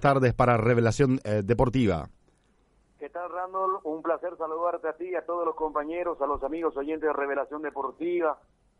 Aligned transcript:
tardes 0.00 0.34
para 0.34 0.56
Revelación 0.56 1.20
eh, 1.24 1.42
Deportiva. 1.44 2.08
¿Qué 2.98 3.08
tal, 3.08 3.30
Randall? 3.30 3.78
Un 3.84 4.02
placer 4.02 4.36
saludarte 4.36 4.88
a 4.88 4.92
ti, 4.92 5.14
a 5.14 5.24
todos 5.24 5.46
los 5.46 5.54
compañeros, 5.54 6.20
a 6.20 6.26
los 6.26 6.42
amigos 6.42 6.76
oyentes 6.76 7.06
de 7.08 7.12
Revelación 7.12 7.62
Deportiva, 7.62 8.38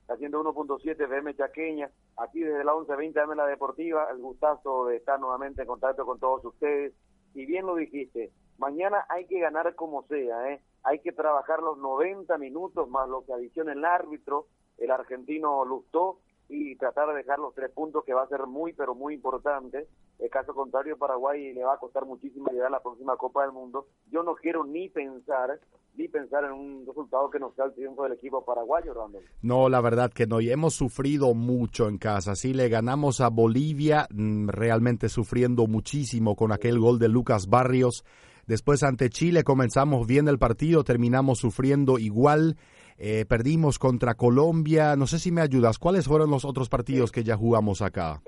haciendo 0.09 0.43
1.7 0.43 1.04
FM 1.04 1.35
Chaqueña, 1.37 1.91
aquí 2.17 2.41
desde 2.41 2.64
la 2.64 2.72
11.20 2.72 3.17
AM 3.22 3.37
La 3.37 3.46
Deportiva, 3.46 4.09
el 4.11 4.19
gustazo 4.19 4.87
de 4.87 4.96
estar 4.96 5.19
nuevamente 5.19 5.62
en 5.62 5.69
contacto 5.69 6.04
con 6.04 6.19
todos 6.19 6.45
ustedes. 6.45 6.93
Y 7.34 7.46
bien 7.46 7.64
lo 7.64 7.77
dijiste, 7.77 8.30
mañana 8.59 9.07
hay 9.09 9.27
que 9.27 9.39
ganar 9.39 9.75
como 9.75 10.02
sea, 10.02 10.52
¿eh? 10.52 10.61
hay 10.82 10.98
que 10.98 11.12
trabajar 11.12 11.61
los 11.61 11.79
90 11.79 12.37
minutos 12.39 12.89
más 12.89 13.09
lo 13.09 13.25
que 13.25 13.32
adiciona 13.32 13.73
el 13.73 13.84
árbitro, 13.84 14.46
el 14.79 14.91
argentino 14.91 15.64
Lustó, 15.64 16.18
y 16.51 16.77
tratar 16.77 17.09
de 17.09 17.14
dejar 17.14 17.39
los 17.39 17.55
tres 17.55 17.71
puntos 17.71 18.05
que 18.05 18.12
va 18.12 18.25
a 18.25 18.29
ser 18.29 18.46
muy 18.46 18.73
pero 18.73 18.95
muy 18.95 19.14
importante. 19.14 19.87
El 20.19 20.29
caso 20.29 20.53
contrario, 20.53 20.98
Paraguay 20.98 21.55
le 21.55 21.65
va 21.65 21.75
a 21.75 21.79
costar 21.79 22.05
muchísimo 22.05 22.51
llegar 22.51 22.66
a 22.66 22.71
la 22.71 22.83
próxima 22.83 23.16
Copa 23.16 23.43
del 23.43 23.52
Mundo. 23.52 23.87
Yo 24.11 24.23
no 24.23 24.34
quiero 24.34 24.65
ni 24.65 24.88
pensar 24.88 25.60
ni 25.97 26.09
pensar 26.09 26.45
en 26.45 26.52
un 26.52 26.87
resultado 26.87 27.30
que 27.30 27.38
no 27.38 27.52
sea 27.55 27.66
el 27.66 27.74
triunfo 27.74 28.05
del 28.05 28.12
equipo 28.12 28.45
paraguayo, 28.45 28.95
Randall. 28.95 29.24
No, 29.43 29.69
la 29.69 29.80
verdad 29.80 30.12
que 30.12 30.27
no. 30.27 30.41
Y 30.41 30.51
hemos 30.51 30.74
sufrido 30.74 31.34
mucho 31.34 31.88
en 31.88 31.98
casa. 31.98 32.34
Sí, 32.34 32.55
le 32.55 32.69
ganamos 32.69 33.21
a 33.21 33.29
Bolivia, 33.29 34.07
mm, 34.10 34.48
realmente 34.48 35.09
sufriendo 35.09 35.66
muchísimo 35.66 36.37
con 36.37 36.52
aquel 36.52 36.79
gol 36.79 36.98
de 36.98 37.09
Lucas 37.09 37.48
Barrios. 37.48 38.05
Después 38.46 38.82
ante 38.82 39.10
Chile 39.10 39.45
comenzamos 39.45 40.07
bien 40.07 40.27
el 40.29 40.38
partido, 40.38 40.85
terminamos 40.85 41.38
sufriendo 41.38 41.98
igual. 41.98 42.57
Eh, 43.02 43.24
perdimos 43.27 43.78
contra 43.78 44.14
Colombia. 44.14 44.95
No 44.95 45.06
sé 45.06 45.18
si 45.18 45.32
me 45.32 45.40
ayudas. 45.40 45.78
¿Cuáles 45.78 46.06
fueron 46.06 46.30
los 46.30 46.45
otros 46.45 46.68
partidos 46.68 47.10
que 47.10 47.24
ya 47.24 47.34
jugamos 47.34 47.80
acá? 47.80 48.20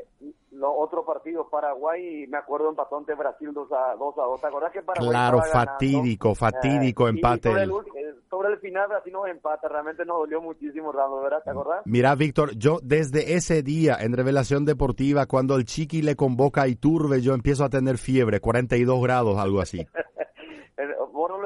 Los 0.51 0.73
otros 0.79 1.05
partidos, 1.05 1.47
Paraguay, 1.51 2.27
me 2.27 2.39
acuerdo 2.39 2.71
empató 2.71 2.97
ante 2.97 3.15
Brasil 3.15 3.51
2 3.53 3.69
a 3.71 3.97
2. 3.97 4.19
A 4.19 4.23
2. 4.23 4.41
¿Te 4.41 4.47
acordás 4.47 4.73
que 4.73 4.81
Paraguay 4.81 5.11
Claro, 5.11 5.43
fatídico, 5.43 6.35
fatídico 6.35 7.07
eh, 7.07 7.11
empate. 7.11 7.51
Sobre 7.51 7.63
el, 7.65 7.71
eh, 7.71 8.15
sobre 8.31 8.49
el, 8.55 8.59
final, 8.61 8.91
así 8.93 9.11
nos 9.11 9.29
empata. 9.29 9.69
Realmente 9.69 10.07
nos 10.07 10.21
dolió 10.21 10.41
muchísimo, 10.41 10.91
Rando, 10.91 11.21
¿verdad? 11.21 11.43
¿Te 11.45 11.51
acordás? 11.51 11.83
Mira, 11.85 12.15
Víctor, 12.15 12.57
yo 12.57 12.79
desde 12.83 13.35
ese 13.35 13.63
día 13.63 13.99
en 14.01 14.15
Revelación 14.15 14.65
Deportiva, 14.65 15.27
cuando 15.27 15.57
el 15.57 15.67
Chiqui 15.67 16.01
le 16.01 16.17
convoca 16.17 16.63
a 16.63 16.69
Iturbe, 16.69 17.21
yo 17.21 17.35
empiezo 17.35 17.65
a 17.65 17.69
tener 17.69 17.99
fiebre, 17.99 18.41
42 18.41 19.03
grados, 19.03 19.37
algo 19.37 19.61
así. 19.61 19.87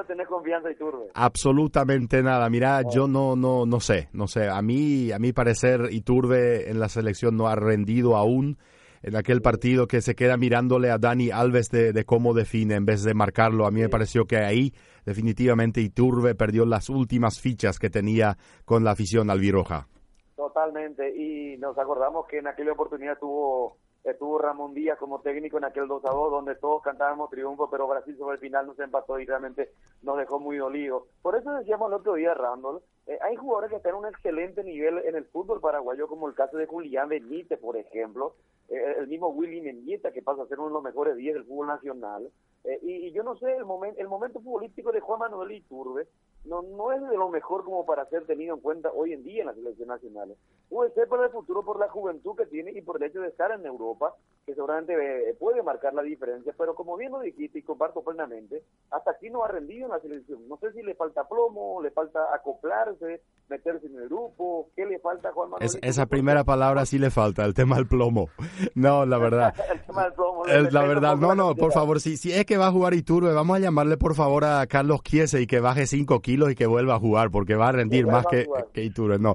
tenés 0.07 0.27
confianza 0.29 0.71
Iturbe. 0.71 1.11
Absolutamente 1.15 2.23
nada. 2.23 2.49
Mira, 2.49 2.83
yo 2.91 3.07
no, 3.09 3.37
no, 3.37 3.67
no 3.67 3.81
sé, 3.81 4.09
no 4.13 4.27
sé. 4.27 4.49
A 4.49 4.63
mí, 4.63 5.13
a 5.13 5.19
mi 5.19 5.33
parecer, 5.33 5.89
Iturbe 5.91 6.71
en 6.71 6.81
la 6.81 6.89
selección 6.89 7.37
no 7.37 7.49
ha 7.49 7.57
rendido 7.57 8.17
aún 8.17 8.59
en 9.03 9.17
aquel 9.17 9.41
partido 9.41 9.87
que 9.87 10.01
se 10.01 10.15
queda 10.15 10.37
mirándole 10.37 10.91
a 10.91 10.99
Dani 10.99 11.31
Alves 11.31 11.71
de, 11.71 12.05
cómo 12.05 12.35
define 12.35 12.75
en 12.75 12.85
vez 12.85 13.05
de 13.05 13.15
marcarlo. 13.15 13.67
A 13.67 13.71
mí 13.71 13.81
me 13.81 13.89
pareció 13.89 14.25
que 14.25 14.39
ahí 14.39 14.73
definitivamente 15.05 15.81
Iturbe 15.81 16.35
perdió 16.35 16.65
las 16.65 16.89
últimas 16.89 17.41
fichas 17.41 17.79
que 17.79 17.91
tenía 17.91 18.37
con 18.65 18.85
la 18.85 18.93
afición 18.93 19.31
albiroja. 19.31 19.87
Totalmente. 20.35 21.15
Y 21.17 21.57
nos 21.59 21.79
acordamos 21.79 22.27
que 22.27 22.39
en 22.39 22.49
aquella 22.49 22.73
oportunidad 22.73 23.19
tuvo 23.19 23.79
estuvo 24.11 24.39
Ramón 24.39 24.75
Díaz 24.75 24.99
como 24.99 25.21
técnico 25.21 25.59
en 25.59 25.65
aquel 25.65 25.89
2 25.89 26.05
a 26.05 26.11
2 26.11 26.31
donde 26.31 26.55
todos 26.55 26.83
cantábamos 26.83 27.31
triunfo, 27.31 27.69
pero 27.69 27.89
Brasil 27.89 28.17
sobre 28.17 28.35
el 28.35 28.41
final 28.41 28.67
nos 28.67 28.79
empató 28.79 29.19
y 29.19 29.27
realmente 29.27 29.73
nos 30.03 30.17
dejó 30.17 30.39
muy 30.39 30.57
dolidos. 30.57 31.05
Por 31.23 31.37
eso 31.37 31.53
decíamos 31.53 31.89
el 31.89 31.95
otro 31.95 32.15
día, 32.15 32.35
Randall, 32.35 32.81
eh, 33.07 33.19
hay 33.23 33.37
jugadores 33.37 33.71
que 33.71 33.77
están 33.77 33.93
en 33.93 33.99
un 33.99 34.07
excelente 34.07 34.63
nivel 34.63 34.99
en 34.99 35.17
el 35.17 35.25
fútbol 35.25 35.61
paraguayo, 35.61 36.09
como 36.09 36.29
el 36.29 36.35
caso 36.35 36.57
de 36.57 36.67
Julián 36.67 37.09
Benítez, 37.09 37.59
por 37.59 37.77
ejemplo, 37.77 38.35
eh, 38.69 38.97
el 38.99 39.09
mismo 39.09 39.29
Willy 39.29 39.61
Mendieta, 39.61 40.13
que 40.13 40.23
pasa 40.23 40.43
a 40.43 40.47
ser 40.47 40.59
uno 40.59 40.69
de 40.69 40.75
los 40.75 40.83
mejores 40.83 41.17
días 41.17 41.35
del 41.35 41.45
fútbol 41.45 41.69
nacional. 41.69 42.31
Eh, 42.67 42.81
y, 42.83 43.13
yo 43.13 43.23
no 43.23 43.37
sé, 43.37 43.55
el, 43.55 43.65
momento 43.65 44.01
el 44.01 44.09
momento 44.09 44.41
futbolístico 44.41 44.91
de 44.91 45.01
Juan 45.01 45.21
Manuel 45.21 45.53
Iturbe 45.53 46.09
no, 46.45 46.63
no 46.63 46.93
es 46.93 47.01
de 47.01 47.17
lo 47.17 47.29
mejor 47.29 47.65
como 47.65 47.85
para 47.87 48.07
ser 48.07 48.27
tenido 48.27 48.55
en 48.55 48.61
cuenta 48.61 48.91
hoy 48.93 49.13
en 49.13 49.23
día 49.23 49.41
en 49.41 49.47
las 49.47 49.57
selecciones 49.57 49.89
nacionales. 49.89 50.37
Puede 50.69 50.93
ser 50.93 51.09
para 51.09 51.27
el 51.27 51.31
futuro 51.31 51.65
por 51.65 51.79
la 51.79 51.89
juventud 51.89 52.37
que 52.37 52.47
tiene 52.47 52.73
y 52.73 52.83
por 52.83 52.97
el 52.97 53.09
hecho 53.09 53.21
de 53.21 53.29
estar 53.29 53.51
en 53.53 53.65
Europa, 53.65 54.15
que 54.45 54.55
seguramente 54.55 54.95
eh, 54.95 55.35
puede 55.35 55.63
marcar 55.63 55.95
la 55.95 56.03
diferencia, 56.03 56.55
pero 56.57 56.75
como 56.75 56.97
bien 56.97 57.13
lo 57.13 57.21
dijiste 57.21 57.61
y 57.61 57.63
comparto 57.63 58.03
plenamente, 58.03 58.63
hasta 58.91 59.13
aquí 59.13 59.31
no 59.31 59.45
ha 59.45 59.49
rendido 59.49 59.87
en 59.87 59.93
la 59.93 60.01
selección. 60.01 60.49
No 60.49 60.57
sé 60.59 60.73
si 60.73 60.83
le 60.83 60.95
falta 60.95 61.29
plomo, 61.29 61.81
le 61.83 61.91
falta 61.91 62.35
acoplarse, 62.35 63.23
meterse 63.49 63.87
en 63.87 63.97
el 63.97 64.09
grupo, 64.09 64.71
¿qué 64.75 64.87
le 64.87 64.99
falta 64.99 65.29
a 65.29 65.33
Juan 65.33 65.51
Manuel? 65.51 65.71
esa 65.83 66.07
primera 66.07 66.45
palabra 66.45 66.87
sí 66.87 66.99
le 66.99 67.11
falta, 67.11 67.45
el 67.45 67.55
tema 67.55 67.77
del 67.77 67.87
plomo. 67.87 68.29
No, 68.75 69.07
la 69.07 69.19
verdad. 69.19 69.55
el 69.73 69.83
tema 69.85 70.05
del 70.05 70.13
plomo. 70.15 70.45
la 70.47 70.83
verdad, 70.83 71.17
no, 71.17 71.35
no, 71.35 71.55
por 71.55 71.73
favor, 71.73 72.01
si, 72.01 72.17
si 72.17 72.33
es 72.33 72.45
que 72.45 72.56
va 72.57 72.69
a 72.69 72.73
jugar 72.73 72.95
Iturbe, 72.95 73.33
vamos 73.33 73.57
a 73.57 73.61
llamarle 73.61 73.97
por 73.97 74.15
favor 74.15 74.45
a 74.45 74.67
Carlos 74.67 75.03
Kiese 75.03 75.41
y 75.41 75.47
que 75.47 75.61
baje 75.61 75.87
5 75.87 76.21
kilos 76.21 76.51
y 76.51 76.55
que 76.55 76.67
vuelva 76.67 76.95
a 76.95 76.99
jugar, 76.99 77.31
porque 77.31 77.55
va 77.55 77.69
a 77.69 77.73
rendir 77.73 78.07
más 78.07 78.27
que, 78.27 78.47
que 78.73 78.85
Iturbe. 78.85 79.19
No, 79.19 79.35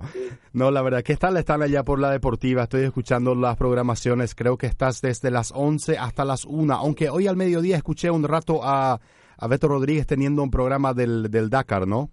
no, 0.53 0.71
la 0.71 0.81
verdad, 0.81 1.03
¿qué 1.03 1.15
tal 1.17 1.37
están 1.37 1.61
allá 1.61 1.83
por 1.83 1.99
la 1.99 2.11
deportiva? 2.11 2.63
Estoy 2.63 2.83
escuchando 2.83 3.35
las 3.35 3.57
programaciones, 3.57 4.35
creo 4.35 4.57
que 4.57 4.67
estás 4.67 5.01
desde 5.01 5.31
las 5.31 5.51
11 5.55 5.97
hasta 5.97 6.25
las 6.25 6.45
1, 6.45 6.73
aunque 6.73 7.09
hoy 7.09 7.27
al 7.27 7.37
mediodía 7.37 7.77
escuché 7.77 8.09
un 8.11 8.23
rato 8.23 8.61
a, 8.63 8.99
a 9.37 9.47
Beto 9.47 9.67
Rodríguez 9.67 10.07
teniendo 10.07 10.43
un 10.43 10.51
programa 10.51 10.93
del, 10.93 11.29
del 11.29 11.49
Dakar, 11.49 11.87
¿no? 11.87 12.09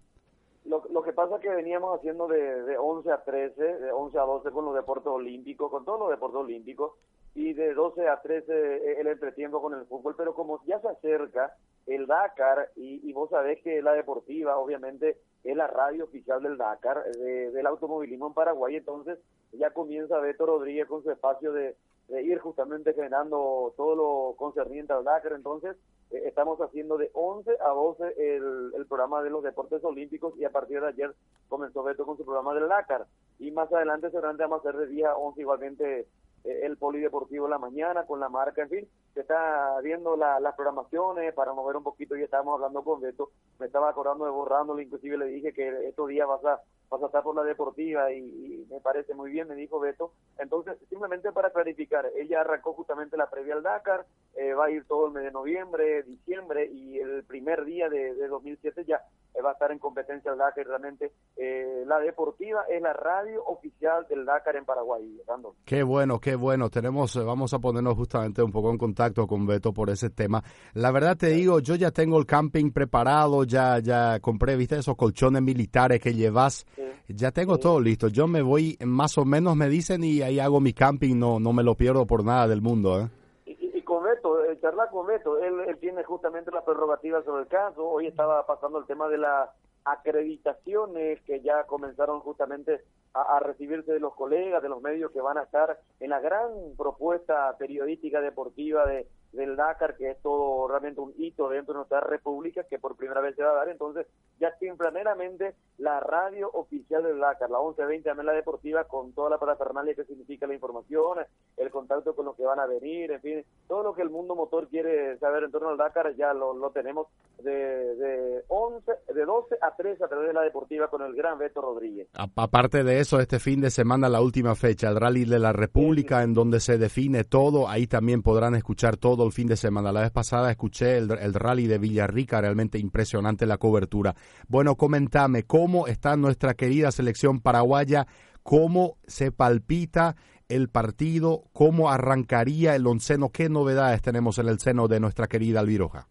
Lo, 0.65 0.83
lo 0.93 1.03
que 1.03 1.13
pasa 1.13 1.37
es 1.37 1.43
que 1.43 1.49
veníamos 1.49 1.99
haciendo 1.99 2.27
de, 2.29 2.63
de 2.65 2.77
11 2.77 3.11
a 3.11 3.25
13, 3.25 3.63
de 3.63 3.93
11 3.93 4.19
a 4.19 4.23
12 4.23 4.51
con 4.51 4.65
los 4.65 4.75
deportes 4.75 5.07
olímpicos, 5.07 5.71
con 5.71 5.85
todos 5.85 6.01
los 6.01 6.11
deportes 6.11 6.41
olímpicos, 6.41 6.93
y 7.35 7.53
de 7.53 7.75
12 7.75 8.09
a 8.09 8.21
13 8.21 8.53
eh, 8.53 9.01
el 9.01 9.07
entretiempo 9.07 9.63
con 9.63 9.75
el 9.75 9.87
fútbol, 9.87 10.15
pero 10.17 10.35
como 10.35 10.63
ya 10.67 10.81
se 10.81 10.89
acerca 10.89 11.55
el 11.87 12.07
Dakar, 12.07 12.71
y, 12.77 13.13
vos 13.13 13.31
sabés 13.31 13.63
que 13.63 13.81
la 13.81 13.95
deportiva, 13.95 14.59
obviamente, 14.59 15.17
es 15.43 15.57
la 15.57 15.67
radio 15.67 16.05
oficial 16.05 16.43
del 16.43 16.59
Dakar, 16.59 17.03
de, 17.05 17.51
del 17.51 17.67
automovilismo 17.67 18.27
en 18.27 18.35
Paraguay, 18.35 18.77
entonces 18.77 19.19
ya 19.53 19.71
comienza 19.71 20.19
Beto 20.19 20.45
Rodríguez 20.45 20.87
con 20.87 21.03
su 21.03 21.11
espacio 21.11 21.53
de, 21.53 21.77
de 22.09 22.23
ir 22.23 22.39
justamente 22.39 22.95
generando 22.95 23.73
todo 23.77 23.95
lo 23.95 24.37
concerniente 24.37 24.93
al 24.93 25.05
Dakar. 25.05 25.33
Entonces, 25.33 25.77
eh, 26.11 26.23
estamos 26.27 26.59
haciendo 26.61 26.97
de 26.97 27.11
11 27.13 27.51
a 27.61 27.69
12 27.69 28.15
el, 28.17 28.73
el, 28.77 28.87
programa 28.87 29.23
de 29.23 29.31
los 29.31 29.43
deportes 29.43 29.85
olímpicos 29.85 30.35
y 30.39 30.45
a 30.45 30.51
partir 30.51 30.81
de 30.81 30.89
ayer 30.89 31.15
comenzó 31.49 31.83
Beto 31.83 32.07
con 32.07 32.17
su 32.17 32.25
programa 32.25 32.55
del 32.55 32.69
Dakar. 32.69 33.07
Y 33.39 33.51
más 33.51 33.73
adelante 33.73 34.11
seguramente 34.11 34.43
vamos 34.43 34.65
a 34.65 34.69
hacer 34.69 34.81
de 34.81 34.87
día 34.89 35.15
11 35.17 35.41
igualmente 35.41 36.01
eh, 36.01 36.07
el 36.45 36.77
polideportivo 36.77 37.47
en 37.47 37.51
la 37.51 37.59
mañana 37.59 38.05
con 38.05 38.21
la 38.21 38.29
marca, 38.29 38.63
en 38.63 38.69
fin, 38.69 38.89
se 39.15 39.21
está 39.21 39.81
viendo 39.83 40.17
la, 40.17 40.41
las 40.41 40.55
programaciones 40.55 41.35
para 41.35 41.53
mover 41.53 41.77
un 41.77 41.83
poquito 41.83 42.17
y 42.17 42.23
estábamos 42.23 42.55
hablando 42.55 42.83
con 42.83 43.01
Beto, 43.01 43.31
me 43.59 43.67
estaba 43.67 43.91
acordando 43.91 44.25
de 44.25 44.31
borrándolo, 44.31 44.81
inclusive 44.81 45.19
le 45.19 45.27
dije 45.27 45.53
que 45.53 45.89
estos 45.89 46.09
días 46.09 46.29
vas 46.29 46.45
a, 46.45 46.61
vas 46.91 47.03
a 47.03 47.07
estar 47.07 47.23
por 47.23 47.35
la 47.35 47.43
deportiva 47.43 48.13
y, 48.13 48.67
me 48.71 48.81
parece 48.81 49.15
muy 49.15 49.31
bien, 49.31 49.49
me 49.49 49.55
dijo 49.55 49.81
Beto, 49.81 50.13
entonces 50.39 50.77
simplemente 50.89 51.33
para 51.33 51.51
clarificar, 51.51 52.07
ella 52.17 52.41
arrancó 52.41 52.75
justamente 52.75 53.17
la 53.17 53.31
previa 53.31 53.55
al 53.55 53.63
Dakar, 53.63 54.05
eh, 54.35 54.53
va 54.53 54.67
a 54.67 54.71
ir 54.71 54.85
todo 54.87 55.07
el 55.07 55.13
mes 55.13 55.25
de 55.25 55.31
noviembre, 55.31 56.03
diciembre 56.03 56.67
y 56.67 56.99
el 56.99 57.25
primer 57.25 57.65
día 57.65 57.89
de, 57.89 58.15
de 58.15 58.29
2007 58.29 58.85
ya 58.85 59.03
eh, 59.35 59.43
va 59.43 59.51
a 59.51 59.53
estar 59.53 59.71
en 59.73 59.79
competencia 59.79 60.33
el 60.33 60.39
Dakar 60.39 60.67
realmente 60.67 61.13
eh, 61.37 61.85
la 61.87 61.99
deportiva 62.01 62.65
es 62.69 62.83
la 62.83 62.93
radio 62.93 63.45
oficial 63.45 64.07
del 64.09 64.25
Dakar 64.25 64.57
en 64.57 64.65
Paraguay. 64.65 65.21
Qué 65.65 65.83
bueno, 65.83 66.19
qué 66.19 66.35
bueno. 66.35 66.69
Tenemos, 66.69 67.15
eh, 67.17 67.21
vamos 67.21 67.55
a 67.55 67.59
ponernos 67.59 67.95
justamente 67.95 68.43
un 68.43 68.51
poco 68.51 68.71
en 68.71 68.79
contacto 68.79 69.27
con 69.27 69.47
Beto 69.47 69.73
por 69.73 69.91
ese 69.91 70.11
tema. 70.11 70.43
La 70.75 70.91
verdad 70.91 71.17
te 71.17 71.29
digo, 71.29 71.61
yo 71.61 71.77
ya 71.77 71.91
tengo 71.91 72.19
el 72.19 72.27
camping 72.27 72.73
preparado, 72.73 73.45
ya, 73.45 73.79
ya 73.79 74.19
compré, 74.21 74.57
viste, 74.57 74.79
esos 74.79 74.97
colchones 74.97 75.43
militares 75.43 76.01
que 76.01 76.13
llevas. 76.13 76.67
Ya 77.09 77.31
tengo 77.31 77.59
todo 77.59 77.81
listo. 77.81 78.09
Yo 78.09 78.27
me 78.27 78.43
voy, 78.43 78.77
más 78.85 79.19
o 79.19 79.25
menos 79.25 79.57
me 79.57 79.69
dicen 79.69 80.05
y 80.05 80.23
ahí 80.23 80.39
hago 80.39 80.61
mi 80.61 80.73
camping, 80.73 81.17
no, 81.17 81.41
no 81.41 81.53
me 81.53 81.63
lo 81.63 81.75
pierdo 81.75 82.07
por 82.07 82.25
nada 82.25 82.49
del 82.49 82.61
mundo, 82.61 83.01
¿eh? 83.01 83.09
Y, 83.47 83.83
con 83.83 84.05
Beto, 84.05 84.39
charlar 84.61 84.91
con 84.91 85.07
Beto, 85.07 85.39
él, 85.39 85.55
él 85.67 85.79
tiene 85.79 86.05
justamente 86.05 86.51
la 86.51 86.65
prerrogativa 86.65 87.23
sobre 87.23 87.43
el 87.43 87.49
caso. 87.49 87.89
Hoy 87.89 88.07
estaba 88.07 88.47
pasando 88.47 88.79
el 88.79 88.87
tema 88.87 89.09
de 89.09 89.19
la 89.19 89.51
acreditaciones 89.93 91.21
que 91.23 91.41
ya 91.41 91.65
comenzaron 91.65 92.21
justamente 92.21 92.83
a, 93.15 93.41
recibirse 93.41 93.93
de 93.93 94.01
los 94.01 94.15
colegas, 94.15 94.63
de 94.63 94.69
los 94.69 94.83
medios 94.83 95.11
que 95.11 95.21
van 95.21 95.39
a 95.39 95.43
estar 95.43 95.79
en 95.99 96.11
la 96.11 96.21
gran 96.21 96.51
propuesta 96.77 97.57
periodística 97.59 98.21
deportiva 98.21 98.87
de, 98.87 99.09
del 99.33 99.57
Dakar, 99.57 99.97
que 99.97 100.11
es 100.11 100.23
todo 100.23 100.69
realmente 100.69 101.01
un 101.01 101.13
hito 101.19 101.49
dentro 101.49 101.75
de 101.75 101.79
nuestra 101.79 102.01
república 102.01 102.65
que 102.65 102.79
por 102.79 102.97
primera 102.97 103.21
vez 103.21 103.37
se 103.37 103.43
va 103.43 103.51
a 103.51 103.55
dar. 103.55 103.69
Entonces, 103.69 104.07
ya 104.41 104.53
tempranamente 104.59 105.55
la 105.79 106.01
radio 106.01 106.51
oficial 106.53 107.03
del 107.03 107.19
Dakar, 107.19 107.51
la 107.51 107.59
1120 107.59 108.23
la 108.23 108.33
Deportiva, 108.33 108.85
con 108.85 109.13
toda 109.13 109.31
la 109.31 109.39
parafernalia 109.39 109.95
que 109.95 110.05
significa 110.05 110.47
la 110.47 110.55
información, 110.55 111.19
el 111.57 111.71
contacto 111.71 112.15
con 112.15 112.27
los 112.27 112.37
que 112.37 112.45
van 112.45 112.61
a 112.61 112.67
venir, 112.67 113.13
en 113.13 113.21
fin, 113.21 113.45
todo 113.67 113.83
lo 113.83 113.95
que 113.95 114.03
el 114.03 114.11
mundo 114.11 114.35
motor 114.35 114.69
quiere 114.69 115.19
saber 115.19 115.45
en 115.45 115.51
torno 115.51 115.69
al 115.69 115.77
Dakar, 115.77 116.15
ya 116.17 116.33
lo, 116.33 116.55
lo 116.55 116.71
tenemos 116.71 117.07
de, 117.43 117.53
de 117.53 118.45
11, 118.49 118.93
de 119.15 119.25
12 119.25 119.57
a 119.61 119.77
13 119.77 120.05
a 120.05 120.09
través 120.09 120.29
de 120.29 120.35
la 120.35 120.43
Deportiva 120.43 120.89
con 120.89 121.03
el 121.03 121.15
gran 121.15 121.39
Beto 121.39 121.61
Rodríguez. 121.61 122.09
Aparte 122.15 122.83
de 122.83 123.01
eso, 123.01 123.21
este 123.21 123.39
fin 123.39 123.61
de 123.61 123.71
semana, 123.71 124.09
la 124.09 124.21
última 124.21 124.55
fecha, 124.55 124.89
el 124.89 124.97
Rally 124.97 125.25
de 125.25 125.39
la 125.39 125.53
República, 125.53 126.23
en 126.23 126.35
donde 126.35 126.61
se 126.61 126.79
define 126.79 127.25
todo, 127.25 127.69
ahí 127.69 127.87
también 127.87 128.23
podrán 128.23 128.55
escuchar 128.55 128.97
todo 128.97 129.18
todo 129.19 129.27
el 129.27 129.33
fin 129.33 129.49
de 129.49 129.57
semana. 129.57 129.91
La 129.91 130.03
vez 130.03 130.13
pasada 130.13 130.49
escuché 130.51 130.97
el, 130.97 131.11
el 131.11 131.35
rally 131.35 131.67
de 131.67 131.79
Villarrica, 131.79 132.41
realmente 132.41 132.79
impresionante 132.79 133.47
la 133.47 133.59
cobertura. 133.59 134.15
Bueno, 134.47 134.77
comentame, 134.77 135.43
¿cómo 135.43 135.89
está 135.89 136.17
nuestra 136.17 136.55
querida 136.55 136.93
selección 136.93 137.41
paraguaya? 137.41 138.07
¿Cómo 138.45 138.97
se 139.09 139.33
palpita 139.33 140.15
el 140.49 140.69
partido? 140.69 141.43
¿Cómo 141.53 141.91
arrancaría 141.91 142.77
el 142.77 142.87
onceno? 142.87 143.31
¿Qué 143.31 143.49
novedades 143.49 144.03
tenemos 144.03 144.39
en 144.39 144.49
el 144.49 144.61
seno 144.61 144.87
de 144.87 145.01
nuestra 145.01 145.27
querida 145.27 145.61
Alviroja? 145.61 146.07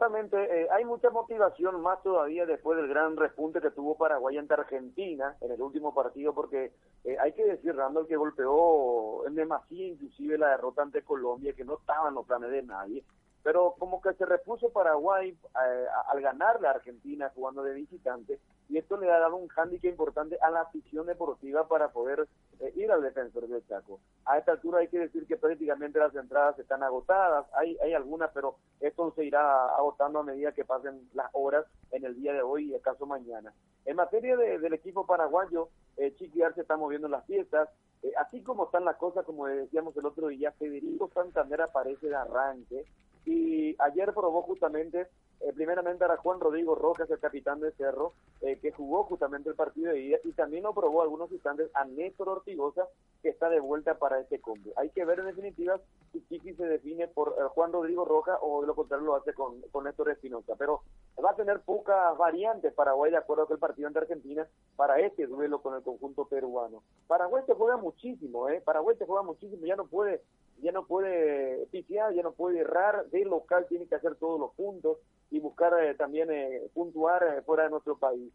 Totalmente, 0.00 0.62
eh, 0.62 0.66
hay 0.70 0.86
mucha 0.86 1.10
motivación 1.10 1.82
más 1.82 2.02
todavía 2.02 2.46
después 2.46 2.78
del 2.78 2.88
gran 2.88 3.18
repunte 3.18 3.60
que 3.60 3.70
tuvo 3.70 3.98
Paraguay 3.98 4.38
ante 4.38 4.54
Argentina 4.54 5.36
en 5.42 5.52
el 5.52 5.60
último 5.60 5.92
partido, 5.92 6.32
porque 6.32 6.72
eh, 7.04 7.18
hay 7.20 7.34
que 7.34 7.44
decir, 7.44 7.76
Randall, 7.76 8.06
que 8.06 8.16
golpeó 8.16 9.26
en 9.26 9.34
demasía 9.34 9.88
inclusive 9.88 10.38
la 10.38 10.52
derrota 10.52 10.80
ante 10.80 11.02
Colombia, 11.02 11.52
que 11.52 11.66
no 11.66 11.76
estaba 11.76 12.08
en 12.08 12.14
los 12.14 12.24
planes 12.24 12.50
de 12.50 12.62
nadie, 12.62 13.04
pero 13.42 13.74
como 13.78 14.00
que 14.00 14.12
se 14.14 14.26
repuso 14.26 14.70
Paraguay 14.70 15.30
eh, 15.30 15.86
al 16.08 16.20
ganarle 16.20 16.68
a 16.68 16.72
Argentina 16.72 17.30
jugando 17.34 17.62
de 17.62 17.74
visitante 17.74 18.38
y 18.70 18.78
esto 18.78 18.96
le 18.96 19.10
ha 19.10 19.18
dado 19.18 19.36
un 19.36 19.48
hándicap 19.48 19.90
importante 19.90 20.38
a 20.40 20.50
la 20.50 20.60
afición 20.60 21.06
deportiva 21.06 21.66
para 21.66 21.88
poder 21.88 22.28
eh, 22.60 22.72
ir 22.76 22.90
al 22.92 23.02
defensor 23.02 23.48
del 23.48 23.66
Chaco. 23.66 23.98
A 24.24 24.38
esta 24.38 24.52
altura 24.52 24.78
hay 24.78 24.88
que 24.88 25.00
decir 25.00 25.26
que 25.26 25.36
prácticamente 25.36 25.98
las 25.98 26.14
entradas 26.14 26.56
están 26.58 26.84
agotadas, 26.84 27.46
hay, 27.52 27.76
hay 27.82 27.94
algunas, 27.94 28.30
pero 28.32 28.56
esto 28.78 29.12
se 29.16 29.24
irá 29.24 29.74
agotando 29.74 30.20
a 30.20 30.22
medida 30.22 30.52
que 30.52 30.64
pasen 30.64 31.08
las 31.14 31.28
horas 31.32 31.66
en 31.90 32.04
el 32.04 32.14
día 32.14 32.32
de 32.32 32.42
hoy 32.42 32.70
y 32.70 32.74
acaso 32.76 33.06
mañana. 33.06 33.52
En 33.86 33.96
materia 33.96 34.36
del 34.36 34.72
equipo 34.72 35.04
paraguayo, 35.04 35.68
eh, 35.96 36.14
Chiqui 36.14 36.40
se 36.54 36.60
está 36.60 36.76
moviendo 36.76 37.08
en 37.08 37.12
las 37.12 37.26
fiestas, 37.26 37.68
eh, 38.02 38.12
así 38.18 38.40
como 38.42 38.66
están 38.66 38.84
las 38.84 38.96
cosas, 38.96 39.24
como 39.24 39.46
decíamos 39.46 39.96
el 39.96 40.06
otro 40.06 40.28
día, 40.28 40.52
Federico 40.52 41.10
Santander 41.12 41.62
aparece 41.62 42.08
de 42.08 42.14
arranque, 42.14 42.84
y 43.24 43.76
ayer 43.80 44.12
probó 44.14 44.42
justamente, 44.42 45.08
eh, 45.40 45.52
primeramente 45.54 46.04
era 46.04 46.18
Juan 46.18 46.38
Rodrigo 46.38 46.74
Rojas, 46.74 47.10
el 47.10 47.18
capitán 47.18 47.60
de 47.60 47.72
Cerro, 47.72 48.12
eh, 48.42 48.58
que 48.60 48.72
jugó 48.72 49.04
justamente 49.04 49.48
el 49.48 49.54
partido 49.54 49.92
de 49.92 49.98
día 49.98 50.18
y 50.22 50.32
también 50.32 50.64
lo 50.64 50.74
probó 50.74 51.00
algunos 51.00 51.32
instantes 51.32 51.70
a 51.74 51.84
Néstor 51.86 52.28
Ortigosa, 52.28 52.86
que 53.22 53.30
está 53.30 53.48
de 53.48 53.60
vuelta 53.60 53.98
para 53.98 54.20
este 54.20 54.40
combo. 54.40 54.70
Hay 54.76 54.90
que 54.90 55.04
ver 55.04 55.20
en 55.20 55.26
definitiva 55.26 55.80
si 56.12 56.22
Chiqui 56.26 56.54
se 56.54 56.66
define 56.66 57.08
por 57.08 57.36
eh, 57.38 57.42
Juan 57.54 57.72
Rodrigo 57.72 58.04
Rojas 58.04 58.38
o 58.42 58.60
de 58.60 58.66
lo 58.66 58.74
contrario 58.74 59.06
lo 59.06 59.16
hace 59.16 59.32
con, 59.32 59.62
con 59.72 59.84
Néstor 59.84 60.10
Espinosa, 60.10 60.54
pero 60.58 60.82
va 61.24 61.30
a 61.30 61.36
tener 61.36 61.60
pocas 61.60 62.16
variantes 62.18 62.74
Paraguay 62.74 63.10
de 63.10 63.16
acuerdo 63.16 63.46
con 63.46 63.54
el 63.54 63.60
partido 63.60 63.88
ante 63.88 64.00
Argentina 64.00 64.46
para 64.76 65.00
este 65.00 65.26
duelo 65.26 65.62
con 65.62 65.74
el 65.74 65.82
conjunto 65.82 66.26
peruano. 66.26 66.82
Paraguay 67.06 67.42
se 67.46 67.54
juega 67.54 67.78
muchísimo, 67.78 68.48
¿eh? 68.50 68.60
Paraguay 68.60 68.96
se 68.98 69.06
juega 69.06 69.22
muchísimo, 69.22 69.64
ya 69.64 69.76
no 69.76 69.86
puede 69.86 70.22
ya 70.62 70.72
no 70.72 70.84
puede 70.86 71.66
pifiar, 71.66 72.12
ya 72.12 72.22
no 72.22 72.32
puede 72.32 72.60
errar, 72.60 73.06
de 73.06 73.24
local 73.24 73.66
tiene 73.68 73.86
que 73.86 73.94
hacer 73.94 74.16
todos 74.16 74.38
los 74.38 74.52
puntos 74.52 74.98
y 75.30 75.40
buscar 75.40 75.72
eh, 75.82 75.94
también 75.94 76.30
eh, 76.30 76.68
puntuar 76.74 77.22
eh, 77.22 77.42
fuera 77.42 77.64
de 77.64 77.70
nuestro 77.70 77.96
país. 77.96 78.32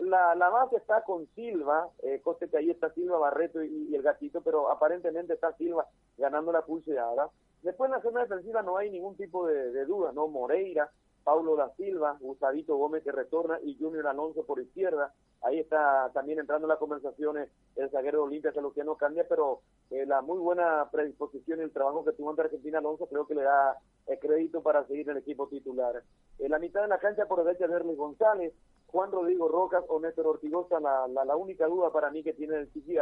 la, 0.00 0.34
la 0.36 0.48
base 0.48 0.76
está 0.76 1.02
con 1.02 1.26
Silva, 1.34 1.88
coste 2.22 2.48
que 2.48 2.58
ahí 2.58 2.70
está 2.70 2.92
Silva, 2.94 3.18
Barreto 3.18 3.62
y, 3.62 3.94
el 3.94 4.02
gatito, 4.02 4.42
pero 4.42 4.70
aparentemente 4.70 5.34
está 5.34 5.52
Silva 5.56 5.86
ganando 6.16 6.52
la 6.52 6.62
pulseada. 6.62 7.28
Después 7.62 7.88
en 7.88 7.96
la 7.96 8.02
zona 8.02 8.20
defensiva 8.20 8.62
no 8.62 8.76
hay 8.76 8.90
ningún 8.90 9.16
tipo 9.16 9.46
de 9.46 9.84
duda, 9.86 10.12
¿no? 10.12 10.28
Moreira, 10.28 10.90
Paulo 11.30 11.54
da 11.54 11.72
Silva, 11.76 12.16
Gustavito 12.18 12.76
Gómez 12.76 13.04
que 13.04 13.12
retorna 13.12 13.60
y 13.62 13.78
Junior 13.78 14.08
Alonso 14.08 14.44
por 14.44 14.60
izquierda. 14.60 15.14
Ahí 15.42 15.60
está 15.60 16.10
también 16.12 16.40
entrando 16.40 16.66
en 16.66 16.70
las 16.70 16.78
conversaciones 16.80 17.48
el 17.76 17.88
zaguero 17.88 18.24
Olimpia, 18.24 18.52
no 18.84 18.96
cambia, 18.96 19.24
pero 19.28 19.60
eh, 19.92 20.06
la 20.06 20.22
muy 20.22 20.38
buena 20.38 20.88
predisposición 20.90 21.60
y 21.60 21.62
el 21.62 21.70
trabajo 21.70 22.04
que 22.04 22.14
tuvo 22.14 22.30
ante 22.30 22.42
Argentina 22.42 22.78
Alonso 22.78 23.06
creo 23.06 23.28
que 23.28 23.36
le 23.36 23.44
da 23.44 23.78
eh, 24.08 24.18
crédito 24.18 24.60
para 24.60 24.84
seguir 24.88 25.08
el 25.08 25.18
equipo 25.18 25.46
titular. 25.46 26.02
En 26.40 26.50
la 26.50 26.58
mitad 26.58 26.82
de 26.82 26.88
la 26.88 26.98
cancha 26.98 27.26
por 27.26 27.44
derecha 27.44 27.68
Derlis 27.68 27.96
González, 27.96 28.52
Juan 28.88 29.12
Rodrigo 29.12 29.46
Rocas 29.46 29.84
o 29.86 30.00
Néstor 30.00 30.26
Ortigosa, 30.26 30.80
la, 30.80 31.06
la, 31.06 31.36
única 31.36 31.68
duda 31.68 31.92
para 31.92 32.10
mí 32.10 32.24
que 32.24 32.32
tiene 32.32 32.56
el 32.56 32.72
Chiqui 32.72 32.96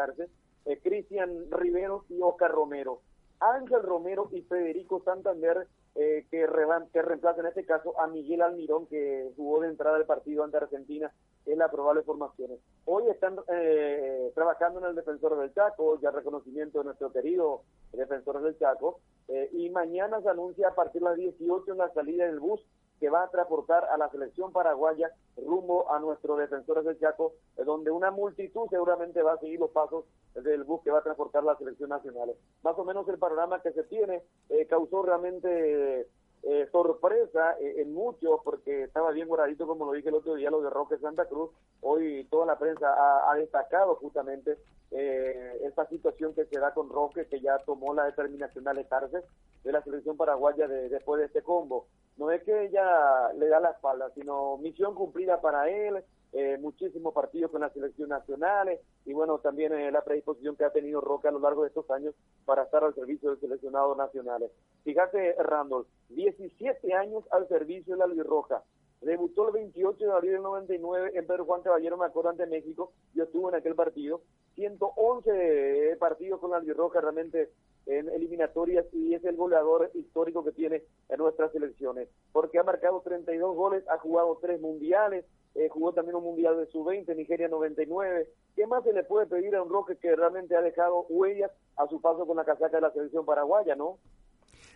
eh, 0.67 0.81
Cristian 0.83 1.51
Rivero 1.51 2.05
y 2.11 2.21
Oscar 2.21 2.51
Romero. 2.51 3.01
Ángel 3.41 3.83
Romero 3.83 4.29
y 4.33 4.43
Federico 4.43 5.01
Santander 5.03 5.67
eh, 6.01 6.27
que, 6.31 6.47
que 6.93 7.03
reemplaza 7.03 7.41
en 7.41 7.47
este 7.47 7.67
caso 7.67 7.99
a 8.01 8.07
Miguel 8.07 8.43
Almirón, 8.43 8.87
que 8.87 9.33
jugó 9.35 9.61
de 9.61 9.69
entrada 9.69 9.99
del 9.99 10.07
partido 10.07 10.45
ante 10.45 10.57
Argentina 10.57 11.13
en 11.45 11.59
la 11.59 11.69
probable 11.69 12.03
formación. 12.03 12.53
Hoy 12.85 13.09
están 13.11 13.37
eh, 13.49 14.31
trabajando 14.33 14.79
en 14.79 14.87
el 14.87 14.95
defensor 14.95 15.37
del 15.37 15.53
Chaco, 15.53 16.01
ya 16.01 16.13
reconocimiento 16.13 16.79
de 16.79 16.85
nuestro 16.85 17.11
querido 17.11 17.63
defensor 17.93 18.41
del 18.43 18.57
Chaco, 18.59 19.01
eh, 19.27 19.51
y 19.53 19.71
mañana 19.71 20.21
se 20.21 20.29
anuncia 20.29 20.69
a 20.69 20.75
partir 20.77 21.03
de 21.03 21.09
las 21.09 21.17
18 21.17 21.73
en 21.73 21.79
la 21.79 21.93
salida 21.93 22.27
del 22.27 22.39
bus 22.39 22.61
que 22.99 23.11
va 23.11 23.25
a 23.25 23.31
transportar 23.31 23.85
a 23.85 23.97
la 23.97 24.09
selección 24.11 24.53
paraguaya 24.53 25.11
rumbo 25.37 25.91
a 25.93 25.99
nuestros 25.99 26.39
defensores 26.39 26.85
del 26.85 26.99
Chaco, 26.99 27.35
donde 27.65 27.91
una 27.91 28.11
multitud 28.11 28.69
seguramente 28.71 29.23
va 29.23 29.35
a 29.35 29.39
seguir 29.39 29.61
los 29.61 29.71
pasos 29.71 30.05
del 30.35 30.65
bus 30.65 30.83
que 30.83 30.91
va 30.91 30.99
a 30.99 31.03
transportar 31.03 31.45
la 31.45 31.57
selección 31.57 31.91
nacional. 31.91 32.35
Más 32.63 32.79
o 32.79 32.85
menos 32.85 33.09
el 33.09 33.19
panorama 33.19 33.61
que 33.63 33.73
se 33.73 33.85
tiene 33.85 34.23
eh, 34.49 34.67
causó 34.67 35.03
realmente 35.03 36.07
eh, 36.45 36.69
sorpresa 36.71 37.57
eh, 37.61 37.83
en 37.83 37.93
muchos, 37.93 38.41
porque 38.45 38.85
estaba 38.85 39.11
bien 39.11 39.27
guardadito, 39.27 39.67
como 39.67 39.87
lo 39.87 39.93
dije 39.93 40.09
el 40.09 40.15
otro 40.15 40.35
día, 40.35 40.51
lo 40.51 40.63
de 40.63 40.71
Roque 40.71 40.97
Santa 40.99 41.27
Cruz. 41.27 41.51
Hoy 41.81 42.27
toda 42.31 42.47
la 42.47 42.59
prensa 42.59 42.87
ha, 43.29 43.35
destacado 43.35 43.97
justamente 43.97 44.57
eh, 44.93 45.59
esta 45.65 45.87
situación 45.89 46.35
que 46.35 46.47
se 46.47 46.59
da 46.61 46.73
con 46.73 46.89
Roque, 46.89 47.27
que 47.27 47.41
ya 47.41 47.59
tomó 47.67 47.93
la 47.93 48.05
determinación 48.05 48.65
de 48.65 48.71
alejarse 48.71 49.23
de 49.65 49.73
la 49.73 49.83
selección 49.83 50.17
paraguaya 50.17 50.69
después 50.69 51.19
de 51.19 51.27
este 51.27 51.43
combo. 51.43 51.87
No 52.19 52.31
es 52.33 52.43
que 52.43 52.65
ella 52.67 53.33
le 53.35 53.49
da 53.49 53.61
la 53.61 53.71
espalda, 53.71 54.11
sino 54.15 54.59
misión 54.59 54.95
cumplida 54.95 55.41
para 55.41 55.71
él, 55.71 56.03
eh, 56.33 56.59
muchísimos 56.61 57.15
partidos 57.15 57.51
con 57.51 57.63
las 57.63 57.73
selecciones 57.73 58.11
nacionales 58.11 58.81
y 59.07 59.15
bueno, 59.15 59.39
también 59.39 59.73
eh, 59.73 59.91
la 59.91 60.03
predisposición 60.03 60.57
que 60.57 60.65
ha 60.65 60.71
tenido 60.71 61.01
Roca 61.01 61.31
a 61.31 61.33
lo 61.33 61.39
largo 61.39 61.63
de 61.63 61.69
estos 61.69 61.91
años 61.91 62.15
para 62.45 62.65
estar 62.65 62.85
al 62.85 62.95
servicio 62.95 63.31
de 63.31 63.41
seleccionados 63.41 63.97
nacionales. 63.97 64.51
Fíjate, 64.85 65.35
Randall, 65.39 65.87
17 66.11 66.93
años 66.93 67.25
al 67.31 67.49
servicio 67.49 67.95
de 67.95 67.99
la 67.99 68.05
Albirroja. 68.05 68.63
Debutó 69.01 69.49
el 69.49 69.55
28 69.55 70.05
de 70.05 70.13
abril 70.13 70.33
del 70.33 70.43
99 70.43 71.13
en 71.15 71.27
Pedro 71.27 71.45
Juan 71.45 71.63
Caballero, 71.63 71.97
me 71.97 72.07
acuerdo, 72.07 72.31
ante 72.31 72.47
México. 72.47 72.93
Yo 73.15 73.25
estuve 73.25 73.51
en 73.51 73.57
aquel 73.57 73.75
partido. 73.75 74.23
111 74.57 75.97
partidos 76.01 76.41
con 76.41 76.51
la 76.51 76.57
Albirroja 76.57 77.01
realmente 77.01 77.51
en 77.87 78.09
eliminatorias 78.09 78.85
y 78.93 79.15
es 79.15 79.25
el 79.25 79.37
goleador 79.37 79.91
histórico 79.95 80.45
que 80.45 80.53
tiene 80.53 80.83
en 81.09 81.19
nuestras 81.19 81.53
selecciones. 81.53 82.09
Porque 82.33 82.59
ha 82.59 82.63
marcado 82.63 83.01
32 83.01 83.57
goles, 83.57 83.85
ha 83.89 83.99
jugado 83.99 84.39
tres 84.43 84.61
mundiales, 84.61 85.25
eh, 85.55 85.69
jugó 85.71 85.93
también 85.93 86.17
un 86.17 86.25
mundial 86.25 86.57
de 86.59 86.67
sub-20, 86.67 87.17
Nigeria 87.17 87.49
99. 87.49 88.29
¿Qué 88.55 88.67
más 88.67 88.85
se 88.85 88.93
le 88.93 89.05
puede 89.05 89.27
pedir 89.27 89.57
a 89.57 89.63
un 89.63 89.71
Roque 89.71 89.97
que 89.97 90.15
realmente 90.15 90.55
ha 90.55 90.61
dejado 90.61 91.07
huellas 91.09 91.51
a 91.77 91.87
su 91.89 92.01
paso 92.01 92.27
con 92.27 92.37
la 92.37 92.45
casaca 92.45 92.77
de 92.77 92.83
la 92.83 92.93
selección 92.93 93.25
paraguaya, 93.25 93.75
no? 93.75 93.99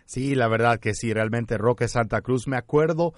Sí, 0.05 0.35
la 0.35 0.47
verdad 0.47 0.79
que 0.79 0.93
sí, 0.93 1.13
realmente 1.13 1.57
Roque 1.57 1.87
Santa 1.87 2.21
Cruz, 2.21 2.47
me 2.47 2.57
acuerdo, 2.57 3.13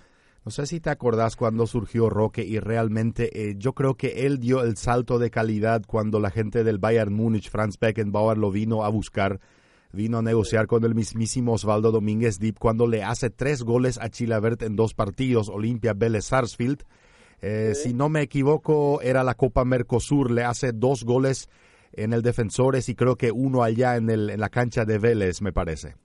no 0.45 0.51
sé 0.51 0.67
si 0.67 0.79
te 0.79 0.91
acordás 0.91 1.35
cuando 1.35 1.65
surgió 1.65 2.07
Roque 2.07 2.43
y 2.43 2.59
realmente 2.59 3.49
eh, 3.49 3.55
yo 3.57 3.73
creo 3.73 3.95
que 3.95 4.27
él 4.27 4.39
dio 4.39 4.61
el 4.61 4.77
salto 4.77 5.17
de 5.17 5.31
calidad 5.31 5.81
cuando 5.87 6.19
la 6.19 6.29
gente 6.29 6.63
del 6.63 6.77
Bayern 6.77 7.11
Múnich, 7.11 7.49
Franz 7.49 7.79
Beckenbauer, 7.79 8.37
lo 8.37 8.51
vino 8.51 8.83
a 8.83 8.89
buscar 8.89 9.39
vino 9.91 10.19
a 10.19 10.21
negociar 10.21 10.67
con 10.67 10.83
el 10.83 10.93
mismísimo 10.93 11.53
Osvaldo 11.53 11.91
Domínguez 11.91 12.37
Deep 12.37 12.59
cuando 12.59 12.85
le 12.85 13.01
hace 13.03 13.31
tres 13.31 13.63
goles 13.63 13.97
a 13.99 14.09
Chilabert 14.09 14.61
en 14.61 14.75
dos 14.75 14.93
partidos, 14.93 15.49
Olimpia 15.49 15.93
Vélez 15.95 16.25
Sarsfield. 16.25 16.83
Eh, 17.41 17.73
si 17.73 17.93
no 17.95 18.09
me 18.09 18.21
equivoco, 18.21 19.01
era 19.01 19.23
la 19.23 19.33
Copa 19.33 19.65
Mercosur, 19.65 20.29
le 20.29 20.43
hace 20.43 20.73
dos 20.73 21.05
goles 21.05 21.49
en 21.93 22.13
el 22.13 22.21
Defensores 22.21 22.87
y 22.89 22.95
creo 22.95 23.15
que 23.15 23.31
uno 23.31 23.63
allá 23.63 23.95
en, 23.95 24.11
el, 24.11 24.29
en 24.29 24.39
la 24.39 24.49
cancha 24.49 24.85
de 24.85 24.99
Vélez, 24.99 25.41
me 25.41 25.53
parece. 25.53 25.95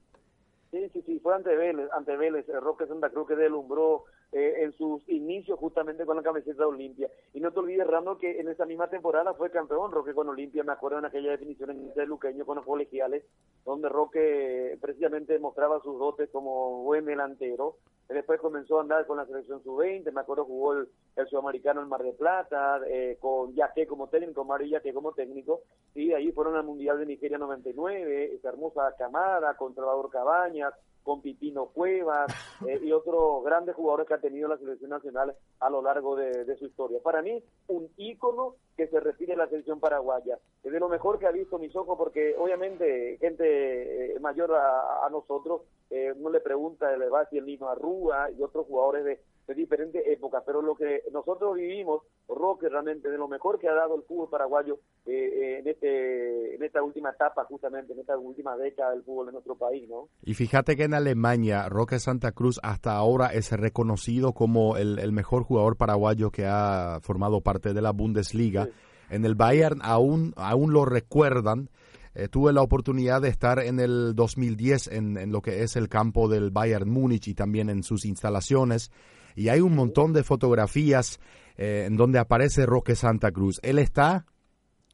Sí, 0.71 0.89
sí, 0.93 1.03
sí, 1.05 1.19
fue 1.21 1.35
ante 1.35 1.55
Vélez, 1.57 1.89
ante 1.95 2.17
Vélez, 2.17 2.47
Roque 2.63 2.87
Santa 2.87 3.11
Cruz 3.11 3.27
que 3.29 3.37
delumbró 3.37 4.05
eh, 4.33 4.63
en 4.63 4.73
sus 4.75 5.03
inicios 5.09 5.59
justamente 5.59 6.07
con 6.07 6.17
la 6.17 6.23
camiseta 6.23 6.63
de 6.63 6.69
Olimpia. 6.69 7.11
Y 7.35 7.41
no 7.41 7.53
te 7.53 7.59
olvides, 7.59 7.87
Rando, 7.87 8.17
que 8.17 8.39
en 8.41 8.49
esa 8.49 8.65
misma 8.65 8.89
temporada 8.89 9.35
fue 9.35 9.51
campeón 9.51 9.91
Roque 9.91 10.15
con 10.15 10.29
Olimpia, 10.29 10.63
me 10.63 10.73
acuerdo 10.73 10.99
en 10.99 11.05
aquella 11.05 11.33
definición 11.33 11.71
en 11.71 11.93
de 11.93 12.07
Luqueño 12.07 12.47
con 12.47 12.57
los 12.57 12.65
colegiales, 12.65 13.25
donde 13.65 13.89
Roque 13.89 14.79
precisamente 14.81 15.37
mostraba 15.41 15.81
sus 15.83 15.99
dotes 15.99 16.31
como 16.31 16.85
buen 16.85 17.07
delantero. 17.07 17.77
Después 18.09 18.41
comenzó 18.41 18.79
a 18.79 18.83
andar 18.83 19.07
con 19.07 19.19
la 19.19 19.27
selección 19.27 19.63
sub-20, 19.63 20.13
me 20.13 20.21
acuerdo 20.21 20.45
jugó 20.45 20.75
el, 20.75 20.89
sudamericano 21.29 21.81
en 21.81 21.89
Mar 21.89 22.03
de 22.03 22.13
Plata, 22.13 22.81
eh, 22.89 23.19
con 23.21 23.55
Yaque 23.55 23.87
como 23.87 24.09
técnico, 24.09 24.45
Mario 24.45 24.69
Yaque 24.69 24.93
como 24.95 25.13
técnico, 25.13 25.63
y 25.95 26.13
ahí 26.13 26.33
fueron 26.33 26.57
al 26.57 26.65
Mundial 26.65 26.99
de 26.99 27.07
Nigeria 27.07 27.39
99, 27.39 28.35
esa 28.35 28.49
hermosa 28.49 28.95
camada, 28.97 29.57
con 29.57 29.75
Cabañas, 30.11 30.73
con 31.11 31.23
Pipino 31.23 31.67
Cuevas 31.67 32.33
eh, 32.69 32.79
y 32.85 32.93
otros 32.93 33.43
grandes 33.43 33.75
jugadores 33.75 34.07
que 34.07 34.15
ha 34.15 34.21
tenido 34.21 34.47
la 34.47 34.57
selección 34.59 34.91
nacional 34.91 35.35
a 35.59 35.69
lo 35.69 35.83
largo 35.83 36.15
de, 36.15 36.57
su 36.57 36.67
historia. 36.67 37.01
Para 37.03 37.21
mí, 37.21 37.43
un 37.67 37.89
ícono 37.97 38.55
que 38.77 38.87
se 38.87 39.01
retire 39.01 39.35
la 39.35 39.49
selección 39.49 39.81
paraguaya. 39.81 40.39
Es 40.63 40.71
de 40.71 40.79
lo 40.79 40.89
mejor 40.89 41.19
que 41.19 41.27
ha 41.27 41.33
visto 41.33 41.59
mis 41.59 41.75
ojos 41.75 41.99
porque 41.99 42.37
obviamente 42.39 43.19
gente 43.19 44.15
eh, 44.15 44.21
mayor 44.21 44.55
a, 44.55 45.09
nosotros 45.11 45.63
eh, 45.91 46.15
no 46.17 46.31
le 46.31 46.39
pregunta, 46.39 46.97
le 46.97 47.09
va 47.09 47.27
si 47.27 47.39
el 47.39 47.47
Nino 47.47 47.69
Arrúa 47.69 48.31
y 48.31 48.41
otros 48.41 48.67
jugadores 48.67 49.05
de, 49.05 49.21
de 49.51 49.57
diferentes 49.57 50.03
épocas, 50.07 50.45
pero 50.47 50.63
lo 50.63 50.77
que 50.77 51.03
nosotros 51.13 51.57
vivimos, 51.57 52.03
Roque, 52.29 52.69
realmente 52.69 53.11
de 53.11 53.19
lo 53.19 53.27
mejor 53.27 53.59
que 53.59 53.69
ha 53.69 53.75
dado 53.75 53.97
el 53.97 54.03
fútbol 54.05 54.29
paraguayo 54.31 54.79
eh, 55.07 55.13
eh, 55.13 55.59
en, 55.59 55.67
este, 55.67 56.55
en 56.55 56.63
esta 56.63 56.85
última 56.85 57.11
etapa, 57.11 57.45
justamente 57.47 57.93
en 57.93 57.99
esta 57.99 58.17
última 58.17 58.57
década 58.57 58.93
del 58.93 59.03
fútbol 59.03 59.27
de 59.27 59.33
nuestro 59.33 59.57
país, 59.57 59.89
¿no? 59.89 60.09
Y 60.23 60.35
fíjate 60.35 60.77
que 60.77 60.85
en 60.85 60.95
Alemania, 60.95 61.69
Roque 61.69 61.99
Santa 61.99 62.31
Cruz 62.31 62.61
hasta 62.63 62.93
ahora 62.93 63.27
es 63.27 63.51
reconocido 63.51 64.35
como 64.35 64.77
el, 64.77 65.11
mejor 65.11 65.43
jugador 65.43 65.77
paraguayo 65.77 66.31
que 66.31 66.47
ha 66.47 67.01
formado 67.03 67.41
parte 67.41 67.75
de 67.75 67.83
la 67.83 67.91
Bundesliga. 67.91 68.69
En 69.11 69.25
el 69.25 69.35
Bayern 69.35 69.81
aún, 69.83 70.33
aún 70.37 70.73
lo 70.73 70.85
recuerdan. 70.85 71.71
Eh, 72.15 72.29
tuve 72.29 72.53
la 72.53 72.63
oportunidad 72.63 73.21
de 73.21 73.29
estar 73.29 73.59
en 73.59 73.81
el 73.81 74.15
2010 74.15 74.89
en, 74.89 75.19
en, 75.19 75.33
lo 75.33 75.43
que 75.43 75.65
es 75.65 75.75
el 75.75 75.89
campo 75.89 76.29
del 76.29 76.51
Bayern 76.53 76.89
Múnich 76.89 77.27
y 77.27 77.35
también 77.35 77.69
en 77.69 77.83
sus 77.83 78.05
instalaciones 78.05 78.93
y 79.35 79.49
hay 79.49 79.61
un 79.61 79.75
montón 79.75 80.13
de 80.13 80.23
fotografías 80.23 81.21
eh, 81.57 81.85
en 81.87 81.97
donde 81.97 82.19
aparece 82.19 82.67
Roque 82.67 82.95
Santa 82.95 83.31
Cruz. 83.33 83.61
Él 83.63 83.79
está 83.79 84.27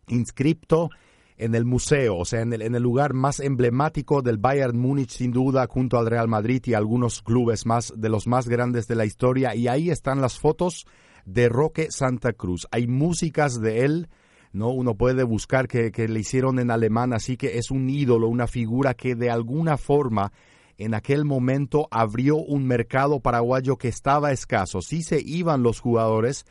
inscripto 0.09 0.91
en 1.37 1.55
el 1.55 1.65
museo, 1.65 2.17
o 2.17 2.25
sea, 2.25 2.41
en 2.41 2.53
el, 2.53 2.63
en 2.63 2.75
el 2.75 2.83
lugar 2.83 3.13
más 3.13 3.41
emblemático 3.41 4.23
del 4.23 4.39
Bayern 4.39 4.79
Múnich, 4.79 5.11
sin 5.11 5.33
duda, 5.33 5.67
junto 5.69 5.99
al 5.99 6.07
Real 6.07 6.29
Madrid 6.29 6.63
y 6.65 6.75
algunos 6.75 7.23
clubes 7.23 7.67
más 7.67 7.93
de 7.95 8.09
los 8.09 8.27
más 8.27 8.49
grandes 8.49 8.87
de 8.87 8.97
la 8.97 9.05
historia. 9.05 9.55
Y 9.55 9.69
ahí 9.69 9.91
están 9.91 10.21
las 10.21 10.39
fotos 10.39 10.87
de 11.27 11.49
Roque 11.49 11.89
Santa 11.91 12.33
Cruz. 12.33 12.67
Hay 12.71 12.87
músicas 12.87 13.61
de 13.61 13.85
él, 13.85 14.09
¿no? 14.53 14.71
Uno 14.71 14.97
puede 14.97 15.25
buscar 15.25 15.69
que, 15.69 15.93
que 15.93 16.09
le 16.09 16.21
hicieron 16.21 16.59
en 16.59 16.71
alemán, 16.71 17.13
así 17.13 17.37
que 17.37 17.59
es 17.59 17.71
un 17.71 17.91
ídolo, 17.91 18.29
una 18.29 18.47
figura 18.47 18.95
que 18.95 19.15
de 19.15 19.31
alguna 19.31 19.77
forma 19.77 20.33
en 20.79 20.95
aquel 20.95 21.25
momento 21.25 21.89
abrió 21.91 22.37
un 22.37 22.67
mercado 22.67 23.21
paraguayo 23.21 23.77
que 23.77 23.89
estaba 23.89 24.33
escaso. 24.33 24.83
Sí 24.83 25.03
se 25.03 25.21
iban 25.25 25.63
los 25.63 25.81
jugadores, 25.81 26.45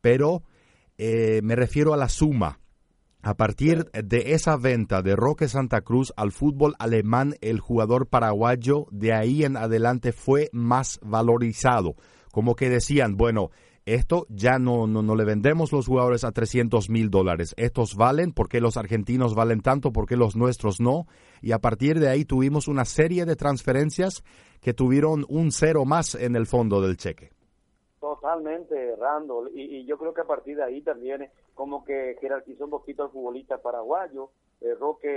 pero 0.00 0.42
eh, 0.98 1.40
me 1.42 1.56
refiero 1.56 1.92
a 1.92 1.96
la 1.96 2.08
suma. 2.08 2.58
A 3.22 3.34
partir 3.34 3.90
de 3.90 4.34
esa 4.34 4.56
venta 4.56 5.02
de 5.02 5.16
Roque 5.16 5.48
Santa 5.48 5.80
Cruz 5.80 6.12
al 6.16 6.30
fútbol 6.30 6.76
alemán, 6.78 7.34
el 7.40 7.58
jugador 7.58 8.06
paraguayo 8.06 8.86
de 8.92 9.12
ahí 9.12 9.44
en 9.44 9.56
adelante 9.56 10.12
fue 10.12 10.48
más 10.52 11.00
valorizado. 11.02 11.96
Como 12.30 12.54
que 12.54 12.70
decían, 12.70 13.16
bueno, 13.16 13.50
esto 13.86 14.26
ya 14.28 14.58
no, 14.58 14.88
no, 14.88 15.14
le 15.14 15.24
vendemos 15.24 15.72
los 15.72 15.86
jugadores 15.86 16.24
a 16.24 16.32
300 16.32 16.90
mil 16.90 17.08
dólares. 17.08 17.54
Estos 17.56 17.94
valen, 17.94 18.32
porque 18.32 18.60
los 18.60 18.76
argentinos 18.76 19.34
valen 19.34 19.60
tanto? 19.60 19.92
porque 19.92 20.16
los 20.16 20.36
nuestros 20.36 20.80
no? 20.80 21.06
Y 21.40 21.52
a 21.52 21.60
partir 21.60 22.00
de 22.00 22.08
ahí 22.08 22.24
tuvimos 22.24 22.66
una 22.66 22.84
serie 22.84 23.24
de 23.24 23.36
transferencias 23.36 24.24
que 24.60 24.74
tuvieron 24.74 25.24
un 25.28 25.52
cero 25.52 25.84
más 25.84 26.16
en 26.16 26.34
el 26.34 26.46
fondo 26.46 26.80
del 26.80 26.96
cheque. 26.96 27.30
Totalmente, 28.00 28.96
Randall. 28.96 29.50
Y, 29.54 29.84
yo 29.86 29.98
creo 29.98 30.12
que 30.12 30.20
a 30.20 30.26
partir 30.26 30.56
de 30.56 30.64
ahí 30.64 30.82
también 30.82 31.28
como 31.54 31.84
que 31.84 32.16
jerarquizó 32.20 32.64
un 32.64 32.70
poquito 32.70 33.04
al 33.04 33.10
futbolista 33.10 33.58
paraguayo. 33.58 34.30
Eh, 34.60 34.74
Roque, 34.74 35.08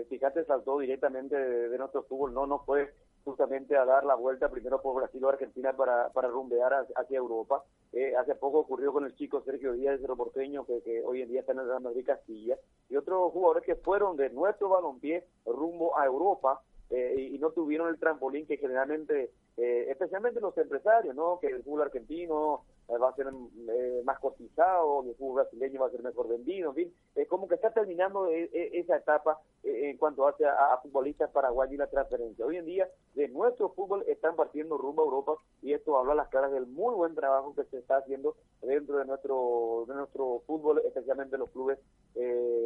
eh, 0.00 0.06
fíjate, 0.08 0.44
saltó 0.44 0.78
directamente 0.78 1.36
de, 1.36 1.78
nuestro 1.78 2.02
fútbol. 2.04 2.32
No, 2.32 2.46
no 2.46 2.60
fue 2.60 2.92
justamente 3.24 3.76
a 3.76 3.84
dar 3.84 4.04
la 4.04 4.14
vuelta 4.14 4.50
primero 4.50 4.80
por 4.80 4.94
Brasil 4.94 5.24
o 5.24 5.28
Argentina 5.28 5.72
para, 5.72 6.10
para 6.10 6.28
rumbear 6.28 6.86
hacia 6.94 7.16
Europa. 7.16 7.64
Eh, 7.92 8.14
hace 8.16 8.34
poco 8.34 8.60
ocurrió 8.60 8.92
con 8.92 9.04
el 9.04 9.14
chico 9.16 9.42
Sergio 9.42 9.72
Díaz, 9.72 10.00
el 10.00 10.06
Porteño, 10.16 10.66
que, 10.66 10.82
que, 10.82 11.02
hoy 11.02 11.22
en 11.22 11.28
día 11.28 11.40
está 11.40 11.52
en 11.52 11.60
el 11.60 11.68
Real 11.68 11.82
Madrid 11.82 12.04
Castilla, 12.04 12.56
y 12.88 12.96
otros 12.96 13.32
jugadores 13.32 13.64
que 13.64 13.76
fueron 13.76 14.16
de 14.16 14.30
nuestro 14.30 14.68
balompié 14.68 15.26
rumbo 15.46 15.98
a 15.98 16.04
Europa 16.04 16.60
eh, 16.90 17.30
y, 17.32 17.38
no 17.38 17.50
tuvieron 17.50 17.88
el 17.88 17.98
trampolín 17.98 18.46
que 18.46 18.56
generalmente, 18.56 19.30
eh, 19.56 19.86
especialmente 19.88 20.40
los 20.40 20.56
empresarios, 20.58 21.14
¿no? 21.14 21.38
Que 21.40 21.48
el 21.48 21.62
fútbol 21.62 21.82
argentino 21.82 22.64
va 22.88 23.08
a 23.08 23.14
ser 23.14 23.26
eh, 23.28 24.02
más 24.04 24.18
cotizado, 24.18 25.02
el 25.04 25.14
fútbol 25.14 25.42
brasileño 25.42 25.80
va 25.80 25.86
a 25.86 25.90
ser 25.90 26.02
mejor 26.02 26.28
vendido, 26.28 26.70
en 26.70 26.74
fin, 26.74 26.94
es 27.14 27.28
como 27.28 27.48
que 27.48 27.54
está 27.54 27.70
terminando 27.70 28.28
e, 28.28 28.50
e, 28.52 28.78
esa 28.78 28.96
etapa 28.96 29.40
eh, 29.62 29.90
en 29.90 29.96
cuanto 29.96 30.26
hace 30.28 30.44
a, 30.44 30.78
futbolistas 30.82 31.30
paraguayos 31.30 31.74
y 31.74 31.78
la 31.78 31.86
transferencia. 31.86 32.44
Hoy 32.44 32.58
en 32.58 32.66
día, 32.66 32.88
de 33.14 33.28
nuestro 33.28 33.70
fútbol 33.70 34.04
están 34.06 34.36
partiendo 34.36 34.76
rumbo 34.76 35.02
a 35.02 35.04
Europa 35.06 35.34
y 35.62 35.72
esto 35.72 35.96
habla 35.96 36.12
a 36.12 36.16
las 36.16 36.28
caras 36.28 36.52
del 36.52 36.66
muy 36.66 36.94
buen 36.94 37.14
trabajo 37.14 37.54
que 37.54 37.64
se 37.64 37.78
está 37.78 37.98
haciendo 37.98 38.36
dentro 38.60 38.98
de 38.98 39.06
nuestro 39.06 39.84
de 39.88 39.94
nuestro 39.94 40.42
fútbol, 40.46 40.82
especialmente 40.84 41.38
los 41.38 41.50
clubes 41.50 41.78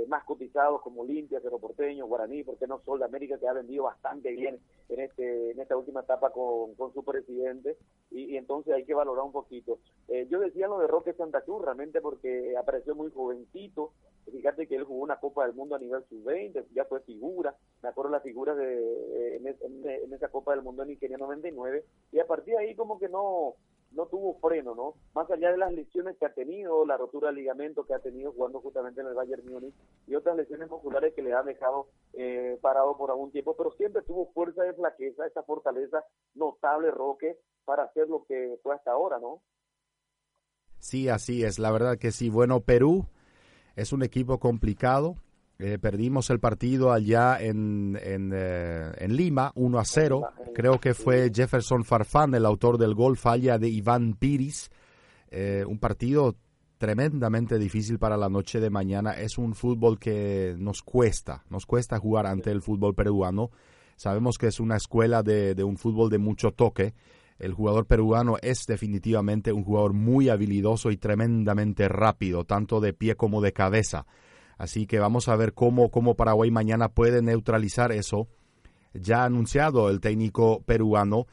más 0.09 0.25
cotizados 0.25 0.81
como 0.83 1.03
Olimpia, 1.03 1.41
Cerro 1.41 1.59
Porteño, 1.59 2.07
Guaraní, 2.07 2.45
porque 2.45 2.67
no 2.67 2.81
Sol 2.81 2.99
de 2.99 3.05
América, 3.05 3.39
que 3.39 3.47
ha 3.47 3.53
vendido 3.53 3.85
bastante 3.85 4.31
bien 4.33 4.59
en 4.89 5.01
este 5.01 5.51
en 5.53 5.61
esta 5.61 5.77
última 5.77 6.01
etapa 6.01 6.31
con, 6.31 6.75
con 6.75 6.93
su 6.93 7.05
presidente 7.05 7.77
y 8.11 8.37
entonces 8.37 8.75
hay 8.75 8.85
que 8.85 8.95
valorar 8.95 9.25
un 9.25 9.33
poquito. 9.33 9.79
Eh, 10.09 10.27
yo 10.31 10.41
decía 10.41 10.69
lo 10.69 10.79
de 10.79 10.87
Roque 10.87 11.13
Santa 11.13 11.43
Cruz 11.43 11.63
realmente 11.63 12.01
porque 12.01 12.57
apareció 12.57 12.95
muy 12.95 13.11
jovencito. 13.11 13.93
Fíjate 14.31 14.67
que 14.67 14.77
él 14.77 14.85
jugó 14.85 15.03
una 15.03 15.21
Copa 15.21 15.47
del 15.47 15.55
Mundo 15.55 15.75
a 15.75 15.79
nivel 15.79 16.05
sub-20, 16.09 16.67
ya 16.75 16.85
fue 16.85 17.01
figura. 17.01 17.55
Me 17.83 17.89
acuerdo 17.89 18.11
la 18.11 18.21
figura 18.21 18.55
de, 18.55 19.37
eh, 19.37 19.57
en, 19.61 20.13
esa 20.13 20.29
Copa 20.29 20.53
del 20.53 20.63
Mundo 20.63 20.83
en 20.83 20.89
Nigeria 20.89 21.17
99. 21.19 21.85
Y 22.13 22.19
a 22.19 22.27
partir 22.27 22.55
de 22.55 22.61
ahí 22.61 22.75
como 22.75 22.99
que 22.99 23.09
no 23.09 23.55
no 23.93 24.07
tuvo 24.07 24.35
freno, 24.35 24.75
¿no? 24.75 24.95
Más 25.15 25.31
allá 25.31 25.51
de 25.51 25.57
las 25.57 25.73
lesiones 25.73 26.17
que 26.19 26.27
ha 26.27 26.35
tenido, 26.35 26.85
la 26.85 26.97
rotura 26.97 27.29
de 27.29 27.37
ligamento 27.37 27.85
que 27.85 27.95
ha 27.95 27.99
tenido 28.01 28.33
jugando 28.33 28.61
justamente 28.61 29.01
en 29.01 29.07
el 29.07 29.15
Bayern 29.15 29.47
Múnich 29.47 29.75
y 30.07 30.15
otras 30.15 30.37
lesiones 30.37 30.69
musculares 30.71 31.15
que 31.15 31.23
le 31.23 31.33
han 31.33 31.47
dejado 31.47 31.89
eh, 32.13 32.59
parado 32.61 32.97
por 32.97 33.11
algún 33.11 33.31
tiempo, 33.31 33.57
pero 33.57 33.73
siempre 33.73 34.03
tuvo 34.03 34.27
fuerza 34.33 34.63
de 34.63 34.75
flaqueza, 34.75 35.27
esa 35.27 35.43
fortaleza 35.43 36.05
notable 36.35 36.91
Roque 36.91 37.39
para 37.65 37.85
hacer 37.85 38.09
lo 38.09 38.25
que 38.25 38.59
fue 38.63 38.75
hasta 38.75 38.93
ahora, 38.93 39.19
¿no? 39.19 39.41
Sí, 40.89 41.11
así 41.11 41.45
es, 41.45 41.59
la 41.59 41.71
verdad 41.71 41.99
que 41.99 42.13
sí. 42.13 42.31
Bueno, 42.31 42.61
Perú 42.61 43.07
es 43.77 43.93
un 43.93 44.03
equipo 44.03 44.39
complicado. 44.41 45.17
Eh, 45.59 45.77
perdimos 45.79 46.31
el 46.31 46.41
partido 46.41 46.93
allá 46.93 47.37
en, 47.39 47.99
en, 48.03 48.33
eh, 48.35 49.07
Lima, 49.07 49.53
1 49.55 49.79
a 49.79 49.85
0. 49.85 50.23
Creo 50.55 50.81
que 50.81 50.95
fue 50.95 51.31
Jefferson 51.31 51.85
Farfán 51.85 52.35
el 52.35 52.47
autor 52.47 52.79
del 52.79 52.95
gol, 52.95 53.19
falla 53.19 53.59
de 53.59 53.69
Iván 53.69 54.15
Piris. 54.15 54.71
Eh, 55.31 55.63
un 55.69 55.79
partido 55.79 56.37
tremendamente 56.79 57.59
difícil 57.59 57.99
para 57.99 58.17
la 58.17 58.31
noche 58.31 58.59
de 58.59 58.71
mañana. 58.71 59.13
Es 59.13 59.37
un 59.37 59.55
fútbol 59.55 59.99
que 59.99 60.57
nos 60.59 60.81
cuesta, 60.81 61.45
nos 61.51 61.67
cuesta 61.67 61.99
jugar 61.99 62.27
ante 62.27 62.51
el 62.51 62.63
fútbol 62.63 62.95
peruano. 62.95 63.51
Sabemos 63.97 64.39
que 64.39 64.47
es 64.47 64.59
una 64.59 64.77
escuela 64.77 65.23
de, 65.23 65.55
de 65.55 65.65
un 65.65 65.77
fútbol 65.77 66.09
de 66.09 66.17
mucho 66.17 66.51
toque 66.53 66.95
el 67.39 67.53
jugador 67.53 67.87
peruano 67.87 68.37
es 68.43 68.67
definitivamente 68.67 69.53
un 69.53 69.65
jugador 69.65 69.93
muy 69.93 70.29
habilidoso 70.29 70.91
y 70.91 70.97
tremendamente 70.97 71.89
rápido, 71.89 72.45
tanto 72.45 72.81
de 72.81 72.93
pie 72.93 73.15
como 73.15 73.41
de 73.41 73.53
cabeza. 73.53 74.07
Así 74.57 74.87
que 74.87 74.99
vamos 74.99 75.29
a 75.29 75.37
ver 75.37 75.55
cómo, 75.55 75.91
cómo 75.91 76.17
Paraguay 76.17 76.51
mañana 76.51 76.89
puede 76.89 77.23
neutralizar 77.23 77.93
eso. 77.93 78.29
Ya 78.93 79.23
ha 79.23 79.27
anunciado 79.27 79.89
el 79.89 80.01
técnico 80.01 80.63
peruano 80.63 81.27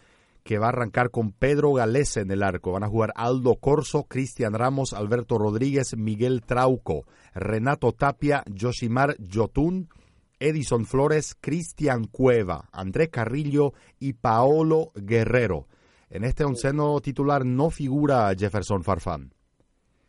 que 0.44 0.60
va 0.60 0.68
a 0.68 0.70
arrancar 0.70 1.10
con 1.10 1.32
Pedro 1.32 1.74
Galese 1.74 2.22
en 2.22 2.30
el 2.30 2.44
arco. 2.44 2.74
Van 2.74 2.84
a 2.84 2.88
jugar 2.88 3.12
Aldo 3.16 3.56
Corso, 3.56 4.04
Cristian 4.04 4.54
Ramos, 4.54 4.94
Alberto 4.94 5.40
Rodríguez, 5.40 5.98
Miguel 5.98 6.44
Trauco, 6.44 7.06
Renato 7.34 7.94
Tapia, 7.94 8.44
Yoshimar 8.46 9.18
Yotun, 9.18 9.90
Edison 10.40 10.86
Flores, 10.86 11.36
Cristian 11.42 12.06
Cueva, 12.06 12.70
André 12.72 13.10
Carrillo 13.10 13.74
y 14.00 14.14
Paolo 14.14 14.92
Guerrero. 14.94 15.68
En 16.10 16.24
este 16.24 16.44
onceno 16.44 17.00
titular 17.02 17.46
no 17.46 17.70
figura 17.70 18.32
Jefferson 18.38 18.84
Farfán. 18.84 19.32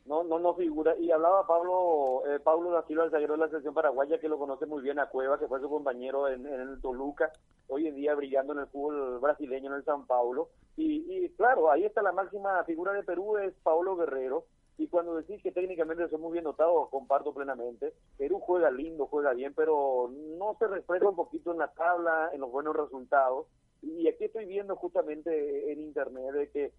No, 0.04 0.22
no, 0.22 0.38
no 0.38 0.54
figura. 0.54 0.94
Y 0.98 1.10
hablaba 1.10 1.46
Pablo 1.46 2.22
eh, 2.26 2.38
Pablo 2.40 2.70
da 2.70 2.86
Silva, 2.86 3.04
el 3.04 3.10
zaguero 3.10 3.34
de 3.34 3.40
la 3.40 3.48
selección 3.48 3.74
paraguaya, 3.74 4.18
que 4.18 4.28
lo 4.28 4.38
conoce 4.38 4.66
muy 4.66 4.82
bien 4.82 4.98
a 4.98 5.08
Cueva, 5.08 5.38
que 5.38 5.48
fue 5.48 5.60
su 5.60 5.68
compañero 5.68 6.28
en, 6.28 6.46
el 6.46 6.80
Toluca, 6.80 7.32
hoy 7.68 7.86
en 7.86 7.96
día 7.96 8.14
brillando 8.14 8.52
en 8.52 8.60
el 8.60 8.66
fútbol 8.66 9.20
brasileño 9.20 9.70
en 9.70 9.76
el 9.78 9.84
San 9.84 10.06
Paulo. 10.06 10.50
Y, 10.76 11.28
claro, 11.30 11.70
ahí 11.70 11.84
está 11.84 12.02
la 12.02 12.12
máxima 12.12 12.62
figura 12.64 12.92
de 12.92 13.02
Perú, 13.02 13.38
es 13.38 13.54
Paulo 13.62 13.96
Guerrero. 13.96 14.44
Y 14.78 14.88
cuando 14.88 15.16
decís 15.16 15.42
que 15.42 15.52
técnicamente 15.52 16.06
son 16.10 16.20
muy 16.20 16.32
bien 16.32 16.44
dotados, 16.44 16.90
comparto 16.90 17.32
plenamente. 17.32 17.94
Perú 18.18 18.40
juega 18.40 18.70
lindo, 18.70 19.06
juega 19.06 19.32
bien, 19.32 19.54
pero 19.54 20.10
no 20.38 20.54
se 20.58 20.66
refleja 20.66 21.08
un 21.08 21.16
poquito 21.16 21.52
en 21.52 21.58
la 21.58 21.72
tabla, 21.72 22.30
en 22.34 22.40
los 22.40 22.50
buenos 22.50 22.76
resultados. 22.76 23.46
Y 23.83 24.09
aquí 24.09 24.25
estoy 24.25 24.47
viendo 24.47 24.76
justamente 24.76 25.73
en 25.73 25.80
internet 25.80 26.33
de 26.33 26.50
que, 26.50 26.73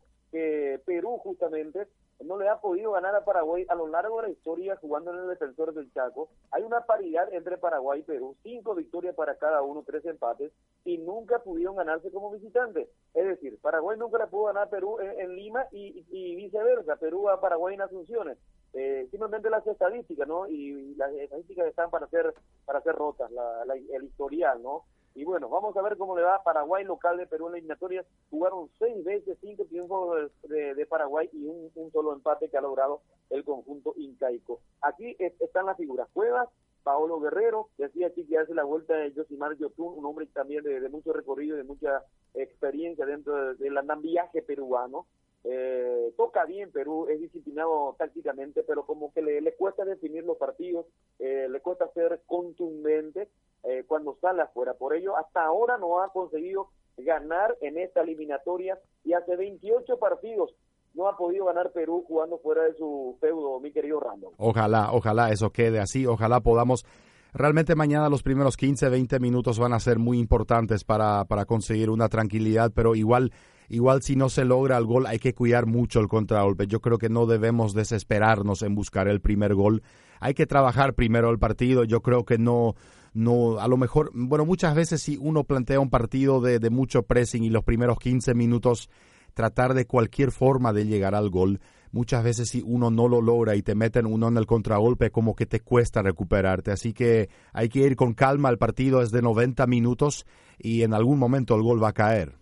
Perú 0.86 1.18
justamente 1.20 1.88
no 2.20 2.38
le 2.38 2.50
ha 2.50 2.60
podido 2.60 2.92
ganar 2.92 3.16
a 3.16 3.24
Paraguay 3.24 3.66
a 3.70 3.76
lo 3.76 3.88
largo 3.88 4.18
de 4.18 4.28
la 4.28 4.34
historia 4.34 4.76
jugando 4.76 5.14
en 5.14 5.20
el 5.20 5.30
defensor 5.30 5.74
del 5.74 5.92
Chaco. 5.94 6.30
Hay 6.52 6.64
una 6.64 6.82
paridad 6.82 7.32
entre 7.34 7.58
Paraguay 7.58 8.02
y 8.02 8.04
Perú, 8.04 8.36
cinco 8.44 8.76
victorias 8.76 9.16
para 9.16 9.38
cada 9.38 9.62
uno, 9.62 9.84
tres 9.86 10.04
empates, 10.06 10.52
y 10.84 10.98
nunca 10.98 11.40
pudieron 11.40 11.78
ganarse 11.78 12.12
como 12.12 12.32
visitantes. 12.32 12.90
Es 13.14 13.26
decir, 13.26 13.58
Paraguay 13.62 13.98
nunca 13.98 14.18
le 14.18 14.28
pudo 14.28 14.46
ganar 14.46 14.68
a 14.68 14.70
Perú 14.70 15.00
en, 15.00 15.36
Lima 15.36 15.66
y, 15.72 16.36
viceversa, 16.36 16.98
Perú 16.98 17.30
a 17.30 17.40
Paraguay 17.40 17.76
en 17.76 17.82
Asunciones. 17.82 18.38
Eh, 18.74 19.08
simplemente 19.10 19.50
las 19.50 19.66
estadísticas, 19.66 20.28
¿no? 20.28 20.48
Y, 20.48 20.96
las 20.96 21.12
estadísticas 21.14 21.68
están 21.68 21.90
para 21.90 22.08
ser 22.08 22.34
para 22.66 22.82
ser 22.82 22.96
rotas, 22.96 23.32
la, 23.32 23.64
el 23.74 24.04
historial, 24.04 24.62
¿no? 24.62 24.84
Y 25.18 25.24
bueno, 25.24 25.50
vamos 25.50 25.76
a 25.76 25.82
ver 25.82 25.98
cómo 25.98 26.16
le 26.16 26.22
va 26.22 26.36
a 26.36 26.44
Paraguay 26.44 26.86
local 26.86 27.18
de 27.18 27.26
Perú 27.26 27.48
en 27.48 27.54
la 27.54 27.58
eliminatoria. 27.58 28.06
Jugaron 28.30 28.70
seis 28.78 29.04
veces, 29.04 29.36
cinco 29.42 29.66
triunfos 29.66 30.32
de, 30.44 30.86
Paraguay 30.86 31.28
y 31.34 31.48
un, 31.48 31.72
solo 31.92 32.14
empate 32.14 32.50
que 32.50 32.58
ha 32.58 32.62
logrado 32.62 33.02
el 33.32 33.44
conjunto 33.44 33.96
incaico. 33.98 34.62
Aquí 34.80 35.18
están 35.40 35.66
las 35.66 35.76
figuras. 35.76 36.08
Cuevas, 36.14 36.48
Paolo 36.84 37.20
Guerrero, 37.20 37.70
decía 37.80 38.08
aquí 38.08 38.28
que 38.28 38.38
hace 38.38 38.54
la 38.54 38.64
vuelta 38.64 38.94
de 38.94 39.12
Josimar 39.12 39.58
Yotun, 39.58 39.98
un 39.98 40.06
hombre 40.06 40.28
también 40.28 40.64
de, 40.64 40.88
mucho 40.90 41.12
recorrido 41.14 41.56
y 41.56 41.58
de 41.58 41.64
mucha 41.64 42.04
experiencia 42.36 43.08
dentro 43.08 43.56
del 43.56 43.76
andambiaje 43.76 44.44
peruano. 44.44 45.08
Eh, 45.44 46.14
toca 46.16 46.46
bien 46.46 46.72
Perú, 46.72 47.08
es 47.10 47.20
disciplinado 47.20 47.96
tácticamente, 47.98 48.62
pero 48.62 48.86
como 48.86 49.12
que 49.14 49.24
le, 49.24 49.56
cuesta 49.56 49.84
definir 49.84 50.26
los 50.26 50.38
partidos, 50.38 50.86
eh, 51.18 51.48
le 51.50 51.60
cuesta 51.62 51.88
ser 51.94 52.22
contundente 52.28 53.30
eh, 53.64 53.84
cuando 53.88 54.18
sale 54.22 54.42
afuera. 54.42 54.74
Por 54.74 54.96
ello, 54.96 55.18
hasta 55.18 55.44
ahora 55.44 55.78
no 55.78 56.02
ha 56.02 56.12
conseguido 56.12 56.70
ganar 56.98 57.56
en 57.62 57.78
esta 57.78 58.02
eliminatoria 58.02 58.80
y 59.04 59.14
hace 59.14 59.36
28 59.36 59.98
partidos 60.00 60.54
no 60.94 61.08
ha 61.08 61.16
podido 61.16 61.46
ganar 61.46 61.72
Perú 61.72 62.04
jugando 62.08 62.40
fuera 62.40 62.64
de 62.64 62.74
su 62.74 63.18
feudo, 63.22 63.60
mi 63.60 63.72
querido 63.72 64.00
Randall. 64.00 64.34
Ojalá, 64.38 64.92
ojalá 64.92 65.32
eso 65.32 65.52
quede 65.52 65.80
así, 65.80 66.08
ojalá 66.08 66.40
podamos 66.40 66.86
Realmente 67.34 67.76
mañana 67.76 68.10
los 68.10 68.24
primeros 68.24 68.58
15, 68.58 68.90
20 68.90 69.20
minutos 69.20 69.60
van 69.60 69.74
a 69.74 69.80
ser 69.80 70.00
muy 70.00 70.18
importantes 70.18 70.84
para, 70.84 71.26
para 71.26 71.46
conseguir 71.46 71.92
una 71.92 72.10
tranquilidad, 72.10 72.72
pero 72.74 72.96
igual 72.96 73.32
igual 73.70 74.02
si 74.02 74.16
no 74.16 74.30
se 74.30 74.46
logra 74.46 74.78
el 74.78 74.86
gol 74.86 75.06
hay 75.06 75.20
que 75.20 75.36
cuidar 75.36 75.68
mucho 75.68 76.00
el 76.00 76.08
contragolpe. 76.08 76.68
Yo 76.68 76.80
creo 76.80 76.98
que 76.98 77.10
no 77.10 77.26
debemos 77.26 77.74
desesperarnos 77.74 78.64
en 78.64 78.74
buscar 78.76 79.08
el 79.08 79.22
primer 79.22 79.54
gol. 79.54 79.84
Hay 80.20 80.34
que 80.34 80.48
trabajar 80.48 80.94
primero 80.96 81.30
el 81.30 81.38
partido. 81.38 81.84
Yo 81.84 82.02
creo 82.02 82.24
que 82.24 82.38
no, 82.38 82.76
no, 83.18 83.60
a 83.60 83.68
lo 83.68 83.78
mejor, 83.78 84.12
bueno, 84.14 84.46
muchas 84.46 84.76
veces 84.76 85.02
si 85.02 85.18
uno 85.18 85.44
plantea 85.44 85.80
un 85.80 85.90
partido 85.90 86.40
de, 86.40 86.70
mucho 86.70 87.04
pressing 87.04 87.44
y 87.44 87.50
los 87.50 87.64
primeros 87.64 87.98
15 88.00 88.34
minutos 88.34 88.90
tratar 89.34 89.74
de 89.74 89.86
cualquier 89.86 90.32
forma 90.32 90.74
de 90.74 90.86
llegar 90.86 91.16
al 91.16 91.30
gol, 91.30 91.60
muchas 91.92 92.24
veces 92.24 92.50
si 92.50 92.62
uno 92.66 92.92
no 92.92 93.08
lo 93.08 93.22
logra 93.22 93.56
y 93.56 93.64
te 93.64 93.76
meten 93.76 94.06
uno 94.06 94.28
en 94.28 94.38
el 94.38 94.46
contragolpe, 94.46 95.12
como 95.12 95.36
que 95.36 95.46
te 95.46 95.60
cuesta 95.60 96.02
recuperarte. 96.02 96.72
Así 96.72 96.94
que 96.94 97.30
hay 97.54 97.70
que 97.70 97.80
ir 97.80 97.96
con 97.96 98.14
calma. 98.14 98.50
El 98.50 98.58
partido 98.58 99.02
es 99.02 99.12
de 99.12 99.22
90 99.22 99.66
minutos 99.68 100.26
y 100.58 100.84
en 100.84 100.94
algún 100.94 101.18
momento 101.18 101.56
el 101.56 101.64
gol 101.64 101.84
va 101.84 101.90
a 101.90 101.94
caer 101.94 102.36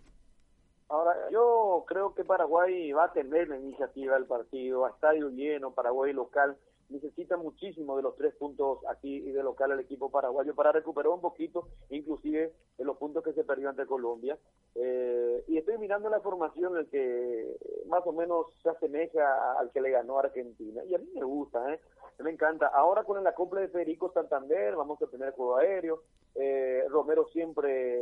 creo 1.86 2.14
que 2.14 2.24
Paraguay 2.24 2.92
va 2.92 3.04
a 3.04 3.12
tener 3.12 3.48
la 3.48 3.56
iniciativa 3.56 4.14
del 4.14 4.26
partido, 4.26 4.84
a 4.84 4.90
estadio 4.90 5.30
lleno, 5.30 5.70
Paraguay 5.70 6.12
local, 6.12 6.56
necesita 6.88 7.36
muchísimo 7.36 7.96
de 7.96 8.02
los 8.02 8.16
tres 8.16 8.34
puntos 8.34 8.78
aquí 8.88 9.16
y 9.16 9.32
de 9.32 9.42
local 9.42 9.72
el 9.72 9.80
equipo 9.80 10.10
paraguayo 10.10 10.54
para 10.54 10.72
recuperar 10.72 11.12
un 11.12 11.20
poquito, 11.20 11.68
inclusive 11.90 12.52
de 12.78 12.84
los 12.84 12.96
puntos 12.96 13.24
que 13.24 13.32
se 13.32 13.44
perdió 13.44 13.68
ante 13.68 13.86
Colombia. 13.86 14.38
Eh, 14.74 15.44
y 15.48 15.58
estoy 15.58 15.78
mirando 15.78 16.08
la 16.08 16.20
formación 16.20 16.76
el 16.76 16.88
que 16.88 17.56
más 17.86 18.06
o 18.06 18.12
menos 18.12 18.46
se 18.62 18.70
asemeja 18.70 19.58
al 19.58 19.70
que 19.70 19.80
le 19.80 19.90
ganó 19.90 20.18
Argentina. 20.18 20.84
Y 20.84 20.94
a 20.94 20.98
mí 20.98 21.08
me 21.14 21.24
gusta, 21.24 21.74
¿eh? 21.74 21.80
me 22.22 22.30
encanta. 22.30 22.68
Ahora 22.68 23.04
con 23.04 23.18
el 23.18 23.26
acople 23.26 23.62
de 23.62 23.68
Federico 23.68 24.12
Santander 24.12 24.74
vamos 24.76 25.00
a 25.02 25.06
tener 25.06 25.32
juego 25.32 25.56
aéreo. 25.56 26.02
Eh, 26.34 26.84
Romero 26.88 27.26
siempre 27.28 28.00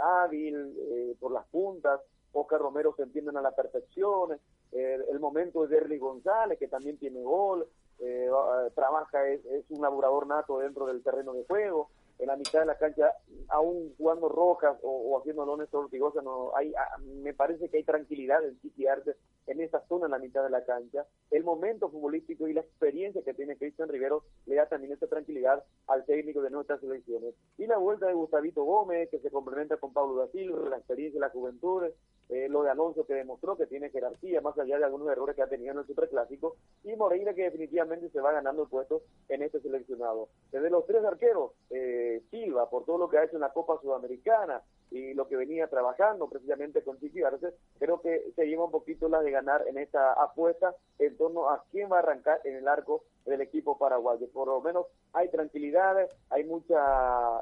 hábil 0.00 0.76
eh, 0.78 1.16
por 1.18 1.32
las 1.32 1.46
puntas. 1.46 2.00
Oscar 2.32 2.60
Romero 2.60 2.94
se 2.96 3.02
entienden 3.02 3.36
a 3.36 3.42
la 3.42 3.52
perfección, 3.52 4.32
eh, 4.72 4.98
el 5.08 5.20
momento 5.20 5.62
de 5.62 5.76
Derry 5.76 5.98
González, 5.98 6.58
que 6.58 6.66
también 6.66 6.98
tiene 6.98 7.22
gol, 7.22 7.66
eh, 8.04 8.70
trabaja, 8.74 9.26
es, 9.28 9.40
un 9.70 9.82
laborador 9.82 10.26
nato 10.26 10.58
dentro 10.58 10.86
del 10.86 11.02
terreno 11.02 11.32
de 11.32 11.44
juego, 11.44 11.90
en 12.18 12.28
la 12.28 12.36
mitad 12.36 12.60
de 12.60 12.66
la 12.66 12.78
cancha, 12.78 13.12
aún 13.48 13.94
jugando 13.96 14.28
rojas 14.28 14.76
o, 14.82 15.18
haciendo 15.18 15.44
lones 15.44 15.72
Ortigosa, 15.72 16.22
no, 16.22 16.54
hay, 16.56 16.72
ah, 16.74 16.98
me 17.02 17.34
parece 17.34 17.68
que 17.68 17.78
hay 17.78 17.84
tranquilidad 17.84 18.44
en 18.44 18.60
sitiarse 18.60 19.16
en 19.46 19.60
esa 19.60 19.80
zona 19.86 20.06
en 20.06 20.12
la 20.12 20.18
mitad 20.18 20.42
de 20.42 20.50
la 20.50 20.64
cancha. 20.64 21.06
El 21.30 21.44
momento 21.44 21.88
futbolístico 21.88 22.48
y 22.48 22.52
la 22.52 22.60
experiencia 22.60 23.22
que 23.22 23.34
tiene 23.34 23.56
Cristian 23.56 23.88
Rivero 23.88 24.24
le 24.46 24.56
da 24.56 24.66
también 24.66 24.92
esa 24.92 25.06
tranquilidad 25.06 25.64
al 25.86 26.04
técnico 26.04 26.42
de 26.42 26.50
nuestras 26.50 26.80
selecciones. 26.80 27.34
Y 27.58 27.66
la 27.66 27.78
vuelta 27.78 28.06
de 28.06 28.14
Gustavito 28.14 28.64
Gómez, 28.64 29.08
que 29.10 29.20
se 29.20 29.30
complementa 29.30 29.76
con 29.76 29.92
Pablo 29.92 30.16
da 30.16 30.28
Silva, 30.28 30.70
la 30.70 30.78
experiencia 30.78 31.18
y 31.18 31.20
la 31.20 31.30
juventud, 31.30 31.84
eh, 32.30 32.48
lo 32.48 32.62
de 32.62 32.70
Alonso 32.70 33.06
que 33.06 33.14
demostró 33.14 33.56
que 33.56 33.66
tiene 33.66 33.90
jerarquía, 33.90 34.40
más 34.40 34.58
allá 34.58 34.78
de 34.78 34.84
algunos 34.84 35.08
errores 35.08 35.36
que 35.36 35.42
ha 35.42 35.48
tenido 35.48 35.72
en 35.72 35.78
el 35.78 35.86
Superclásico, 35.86 36.56
y 36.82 36.96
Moreira 36.96 37.34
que 37.34 37.42
definitivamente 37.42 38.08
se 38.10 38.20
va 38.20 38.32
ganando 38.32 38.62
el 38.62 38.68
puesto 38.68 39.02
en 39.28 39.42
este 39.42 39.60
seleccionado. 39.60 40.28
Desde 40.50 40.70
los 40.70 40.86
tres 40.86 41.04
arqueros, 41.04 41.52
eh, 41.70 42.22
Silva, 42.30 42.70
por 42.70 42.84
todo 42.84 42.98
lo 42.98 43.08
que 43.08 43.18
ha 43.18 43.24
hecho 43.24 43.36
en 43.36 43.42
la 43.42 43.52
Copa 43.52 43.78
Sudamericana 43.80 44.62
y 44.90 45.12
lo 45.12 45.28
que 45.28 45.36
venía 45.36 45.66
trabajando 45.66 46.28
precisamente 46.28 46.82
con 46.82 46.98
Chiqui 46.98 47.22
Arce, 47.22 47.54
creo 47.78 48.00
que 48.00 48.32
se 48.36 48.46
lleva 48.46 48.64
un 48.64 48.70
poquito 48.70 49.08
la 49.08 49.20
de 49.22 49.32
ganar 49.34 49.66
en 49.68 49.78
esta 49.78 50.12
apuesta 50.14 50.74
en 50.98 51.16
torno 51.16 51.50
a 51.50 51.62
quién 51.70 51.90
va 51.90 51.96
a 51.96 51.98
arrancar 52.00 52.40
en 52.44 52.56
el 52.56 52.68
arco 52.68 53.04
del 53.26 53.40
equipo 53.40 53.78
paraguayo. 53.78 54.28
Por 54.32 54.48
lo 54.48 54.60
menos 54.60 54.86
hay 55.12 55.28
tranquilidad, 55.30 55.96
hay 56.30 56.44
mucha 56.44 56.76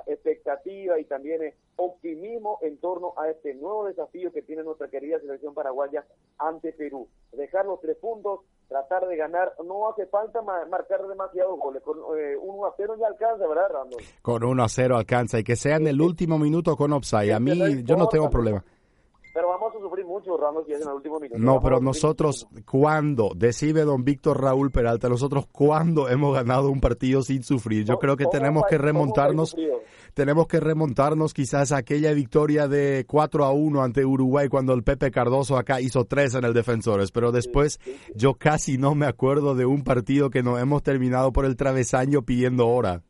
expectativa 0.06 0.98
y 0.98 1.04
también 1.04 1.42
eh, 1.42 1.54
optimismo 1.76 2.58
en 2.62 2.78
torno 2.78 3.14
a 3.16 3.28
este 3.28 3.54
nuevo 3.54 3.86
desafío 3.86 4.32
que 4.32 4.42
tiene 4.42 4.62
nuestra 4.62 4.88
querida 4.88 5.18
selección 5.20 5.54
paraguaya 5.54 6.04
ante 6.38 6.72
Perú. 6.72 7.08
Dejar 7.32 7.66
los 7.66 7.80
tres 7.80 7.96
puntos, 7.96 8.40
tratar 8.68 9.06
de 9.06 9.16
ganar, 9.16 9.52
no 9.64 9.88
hace 9.90 10.06
falta 10.06 10.40
marcar 10.42 11.06
demasiados 11.06 11.58
goles, 11.58 11.82
con 11.82 11.98
1 11.98 12.16
eh, 12.16 12.36
a 12.36 12.74
0 12.76 12.94
ya 12.98 13.06
alcanza, 13.06 13.46
¿verdad, 13.46 13.68
Randall? 13.70 14.02
Con 14.22 14.44
1 14.44 14.62
a 14.62 14.68
0 14.68 14.96
alcanza 14.96 15.38
y 15.38 15.44
que 15.44 15.56
sea 15.56 15.76
en 15.76 15.86
el 15.86 16.00
último 16.00 16.38
minuto 16.38 16.76
con 16.76 16.92
offside, 16.92 17.32
a 17.32 17.40
mí 17.40 17.82
yo 17.84 17.96
no 17.96 18.08
tengo 18.08 18.30
problema. 18.30 18.64
Pero 19.34 19.48
vamos 19.48 19.74
a 19.74 19.80
sufrir 19.80 20.04
mucho, 20.04 20.36
Ramos, 20.36 20.66
si 20.66 20.72
es 20.72 20.82
en 20.82 20.88
el 20.88 20.94
último 20.94 21.18
minuto. 21.18 21.38
No, 21.38 21.60
pero 21.60 21.80
nosotros, 21.80 22.46
¿cuándo? 22.70 23.30
Decide 23.34 23.84
don 23.84 24.04
Víctor 24.04 24.42
Raúl 24.42 24.70
Peralta, 24.70 25.08
nosotros, 25.08 25.46
¿cuándo 25.50 26.10
hemos 26.10 26.34
ganado 26.34 26.70
un 26.70 26.80
partido 26.80 27.22
sin 27.22 27.42
sufrir? 27.42 27.84
Yo 27.84 27.98
creo 27.98 28.16
que 28.16 28.26
tenemos 28.26 28.64
que 28.68 28.76
remontarnos, 28.76 29.56
tenemos 30.12 30.46
que 30.46 30.60
remontarnos 30.60 31.32
quizás 31.32 31.72
a 31.72 31.78
aquella 31.78 32.12
victoria 32.12 32.68
de 32.68 33.06
4 33.08 33.44
a 33.44 33.52
1 33.52 33.82
ante 33.82 34.04
Uruguay 34.04 34.48
cuando 34.48 34.74
el 34.74 34.82
Pepe 34.82 35.10
Cardoso 35.10 35.56
acá 35.56 35.80
hizo 35.80 36.04
3 36.04 36.34
en 36.34 36.44
el 36.44 36.52
Defensores, 36.52 37.10
pero 37.10 37.32
después 37.32 37.80
yo 38.14 38.34
casi 38.34 38.76
no 38.76 38.94
me 38.94 39.06
acuerdo 39.06 39.54
de 39.54 39.64
un 39.64 39.82
partido 39.82 40.28
que 40.28 40.42
nos 40.42 40.60
hemos 40.60 40.82
terminado 40.82 41.32
por 41.32 41.46
el 41.46 41.56
travesaño 41.56 42.22
pidiendo 42.22 42.68
hora. 42.68 43.02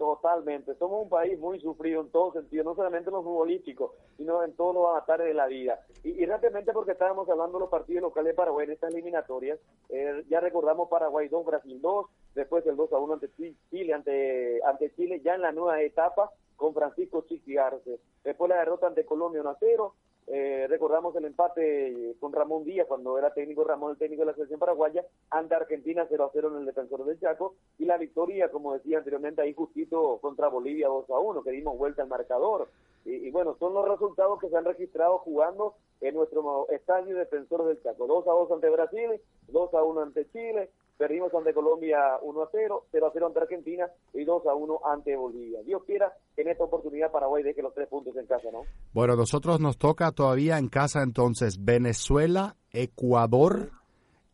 Totalmente. 0.00 0.74
Somos 0.76 1.02
un 1.02 1.10
país 1.10 1.38
muy 1.38 1.60
sufrido 1.60 2.00
en 2.00 2.08
todo 2.08 2.32
sentido, 2.32 2.64
no 2.64 2.74
solamente 2.74 3.10
en 3.10 3.16
lo 3.16 3.22
futbolístico, 3.22 3.96
sino 4.16 4.42
en 4.42 4.54
todos 4.54 4.74
los 4.74 4.86
avatares 4.86 5.26
de 5.26 5.34
la 5.34 5.46
vida. 5.46 5.78
Y, 6.02 6.22
y 6.22 6.24
rápidamente 6.24 6.72
porque 6.72 6.92
estábamos 6.92 7.28
hablando 7.28 7.58
de 7.58 7.64
los 7.64 7.68
partidos 7.68 8.00
locales 8.00 8.32
de 8.32 8.34
Paraguay 8.34 8.64
en 8.64 8.72
estas 8.72 8.94
eliminatorias, 8.94 9.58
eh, 9.90 10.24
ya 10.30 10.40
recordamos 10.40 10.88
Paraguay 10.88 11.28
2, 11.28 11.44
Brasil 11.44 11.78
2, 11.82 12.06
después 12.34 12.64
el 12.64 12.76
2 12.76 12.94
a 12.94 12.98
1 12.98 13.12
ante 13.12 13.30
Chile, 13.70 13.92
ante, 13.92 14.64
ante 14.64 14.90
Chile 14.94 15.20
ya 15.22 15.34
en 15.34 15.42
la 15.42 15.52
nueva 15.52 15.82
etapa 15.82 16.30
con 16.56 16.72
Francisco 16.72 17.26
Chiquiarse. 17.28 18.00
Después 18.24 18.48
la 18.48 18.56
derrota 18.56 18.86
ante 18.86 19.04
Colombia 19.04 19.42
1 19.42 19.50
a 19.50 19.56
0, 19.60 19.94
eh, 20.32 20.66
recordamos 20.68 21.16
el 21.16 21.24
empate 21.24 22.14
con 22.20 22.32
Ramón 22.32 22.64
Díaz 22.64 22.86
cuando 22.86 23.18
era 23.18 23.34
técnico 23.34 23.64
Ramón, 23.64 23.92
el 23.92 23.98
técnico 23.98 24.22
de 24.22 24.26
la 24.26 24.34
selección 24.34 24.60
paraguaya, 24.60 25.04
ante 25.28 25.56
Argentina 25.56 26.06
0 26.08 26.24
a 26.24 26.30
0 26.32 26.52
en 26.52 26.60
el 26.60 26.66
defensor 26.66 27.04
del 27.04 27.18
Chaco 27.18 27.56
y 27.78 27.84
la 27.84 27.98
victoria, 27.98 28.48
como 28.48 28.74
decía 28.74 28.98
anteriormente, 28.98 29.42
ahí 29.42 29.52
justito 29.54 30.18
contra 30.18 30.46
Bolivia 30.46 30.86
2 30.86 31.10
a 31.10 31.18
1, 31.18 31.42
que 31.42 31.50
dimos 31.50 31.76
vuelta 31.76 32.02
al 32.02 32.08
marcador. 32.08 32.68
Y, 33.04 33.30
bueno, 33.30 33.56
son 33.58 33.74
los 33.74 33.88
resultados 33.88 34.38
que 34.38 34.50
se 34.50 34.56
han 34.56 34.64
registrado 34.66 35.18
jugando 35.18 35.74
en 36.00 36.14
nuestro 36.14 36.68
estadio 36.68 37.16
defensor 37.16 37.66
del 37.66 37.82
Chaco. 37.82 38.06
2 38.06 38.28
a 38.28 38.30
2 38.30 38.52
ante 38.52 38.70
Brasil, 38.70 39.20
2 39.48 39.74
a 39.74 39.82
1 39.82 40.00
ante 40.00 40.30
Chile, 40.30 40.70
Perdimos 41.00 41.32
ante 41.32 41.54
Colombia 41.54 42.18
1 42.20 42.42
a 42.42 42.48
0, 42.52 42.84
0 42.92 43.06
a 43.06 43.10
0 43.10 43.26
ante 43.28 43.40
Argentina 43.40 43.90
y 44.12 44.22
2 44.22 44.46
a 44.46 44.54
1 44.54 44.80
ante 44.84 45.16
Bolivia. 45.16 45.62
Dios 45.62 45.82
quiera 45.86 46.12
que 46.36 46.42
en 46.42 46.48
esta 46.48 46.64
oportunidad 46.64 47.10
Paraguay 47.10 47.42
deje 47.42 47.62
los 47.62 47.72
tres 47.72 47.88
puntos 47.88 48.14
en 48.18 48.26
casa, 48.26 48.50
¿no? 48.52 48.64
Bueno, 48.92 49.16
nosotros 49.16 49.60
nos 49.60 49.78
toca 49.78 50.12
todavía 50.12 50.58
en 50.58 50.68
casa 50.68 51.02
entonces 51.02 51.64
Venezuela, 51.64 52.54
Ecuador 52.70 53.70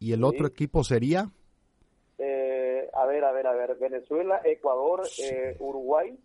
y 0.01 0.13
el 0.13 0.25
otro 0.25 0.49
equipo 0.49 0.83
sería. 0.83 1.31
Eh, 2.19 2.91
a 2.95 3.07
ver, 3.07 3.23
a 3.23 3.31
ver, 3.31 3.47
a 3.47 3.53
ver. 3.53 3.77
Venezuela, 3.79 4.41
Ecuador, 4.43 5.03
eh, 5.23 5.55
Uruguay. 5.61 6.19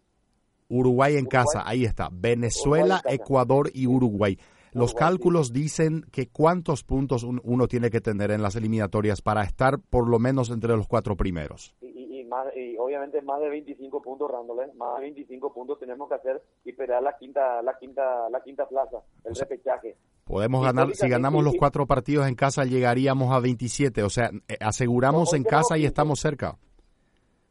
Uruguay 0.70 1.18
en 1.18 1.28
casa, 1.28 1.62
ahí 1.64 1.86
está. 1.86 2.10
Venezuela, 2.12 3.00
Ecuador 3.06 3.70
y 3.76 3.86
Uruguay. 3.86 4.40
Los 4.74 4.94
cálculos 4.94 5.52
dicen 5.52 6.06
que 6.12 6.30
cuántos 6.30 6.84
puntos 6.84 7.24
uno 7.24 7.68
tiene 7.68 7.90
que 7.90 8.00
tener 8.00 8.32
en 8.32 8.42
las 8.42 8.56
eliminatorias 8.56 9.22
para 9.22 9.44
estar 9.44 9.80
por 9.80 10.08
lo 10.08 10.18
menos 10.18 10.50
entre 10.50 10.76
los 10.76 10.88
cuatro 10.88 11.18
primeros. 11.18 11.76
Y, 11.82 12.24
más, 12.24 12.48
y 12.56 12.78
obviamente 12.78 13.22
más 13.22 13.42
de 13.42 13.50
25 13.50 14.02
puntos, 14.02 14.32
Randall, 14.32 14.70
¿eh? 14.70 14.74
más 14.76 14.96
de 14.96 15.02
25 15.02 15.54
puntos 15.54 15.78
tenemos 15.78 16.08
que 16.08 16.16
hacer 16.16 16.42
y 16.64 16.72
pelear 16.72 17.04
la 17.04 17.18
quinta, 17.18 17.62
la 17.62 17.78
quinta, 17.78 18.30
la 18.30 18.42
quinta 18.42 18.66
plaza, 18.66 19.04
el 19.26 19.36
repechaje. 19.36 19.98
Podemos 20.24 20.64
ganar, 20.64 20.96
si 20.96 21.10
ganamos 21.10 21.44
los 21.44 21.56
cuatro 21.60 21.86
partidos 21.86 22.28
en 22.28 22.36
casa 22.36 22.64
llegaríamos 22.64 23.34
a 23.34 23.40
27, 23.42 24.04
o 24.04 24.10
sea, 24.10 24.32
eh, 24.48 24.56
aseguramos 24.62 25.34
en 25.34 25.44
casa 25.44 25.78
y 25.78 25.84
estamos 25.84 26.22
cerca. 26.22 26.58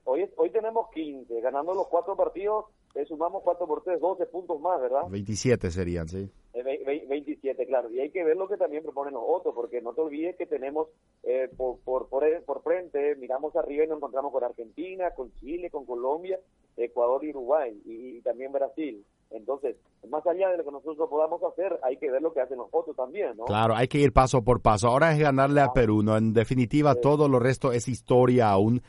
Hoy, 0.04 0.26
hoy 0.38 0.50
tenemos 0.50 0.88
15, 0.94 1.40
ganando 1.42 1.74
los 1.74 1.86
cuatro 1.88 2.16
partidos 2.16 2.64
eh, 2.94 3.04
sumamos 3.06 3.42
4 3.44 3.66
por 3.66 3.82
3, 3.82 4.00
12 4.00 4.26
puntos 4.26 4.60
más, 4.60 4.80
¿verdad? 4.80 5.02
27 5.08 5.70
serían, 5.70 6.08
sí. 6.08 6.28
27, 6.52 7.62
eh, 7.62 7.66
claro. 7.66 7.90
Y 7.90 8.00
hay 8.00 8.10
que 8.10 8.24
ver 8.24 8.36
lo 8.36 8.48
que 8.48 8.56
también 8.56 8.82
proponen 8.82 9.14
los 9.14 9.22
otros, 9.24 9.54
porque 9.54 9.80
no 9.80 9.92
te 9.92 10.00
olvides 10.00 10.36
que 10.36 10.46
tenemos 10.46 10.88
eh, 11.22 11.48
por, 11.56 11.78
por, 11.78 12.08
por, 12.08 12.62
frente, 12.62 13.14
miramos 13.16 13.54
arriba 13.54 13.84
y 13.84 13.88
nos 13.88 13.98
encontramos 13.98 14.32
con 14.32 14.42
Argentina, 14.42 15.12
con 15.12 15.32
Chile, 15.34 15.70
con 15.70 15.86
Colombia, 15.86 16.40
Ecuador 16.76 17.24
y 17.24 17.30
Uruguay, 17.30 17.80
y, 17.84 18.20
también 18.22 18.52
Brasil. 18.52 19.04
Entonces, 19.30 19.76
más 20.08 20.26
allá 20.26 20.48
de 20.48 20.58
lo 20.58 20.64
que 20.64 20.72
nosotros 20.72 21.08
podamos 21.08 21.40
hacer, 21.44 21.78
hay 21.84 21.96
que 21.96 22.10
ver 22.10 22.20
lo 22.20 22.32
que 22.32 22.40
hacen 22.40 22.58
los 22.58 22.68
otros 22.72 22.96
también, 22.96 23.36
¿no? 23.36 23.44
Claro, 23.44 23.76
hay 23.76 23.86
que 23.86 23.98
ir 23.98 24.12
paso 24.12 24.42
por 24.42 24.60
paso. 24.60 24.88
Ahora 24.88 25.12
es 25.12 25.20
ganarle 25.20 25.60
a 25.60 25.66
ah. 25.66 25.72
Perú, 25.72 26.02
¿no? 26.02 26.16
En 26.16 26.32
definitiva, 26.32 26.96
todo 26.96 27.28
lo 27.28 27.38
resto 27.38 27.72
es 27.72 27.86
historia 27.86 28.50
aún 28.50 28.82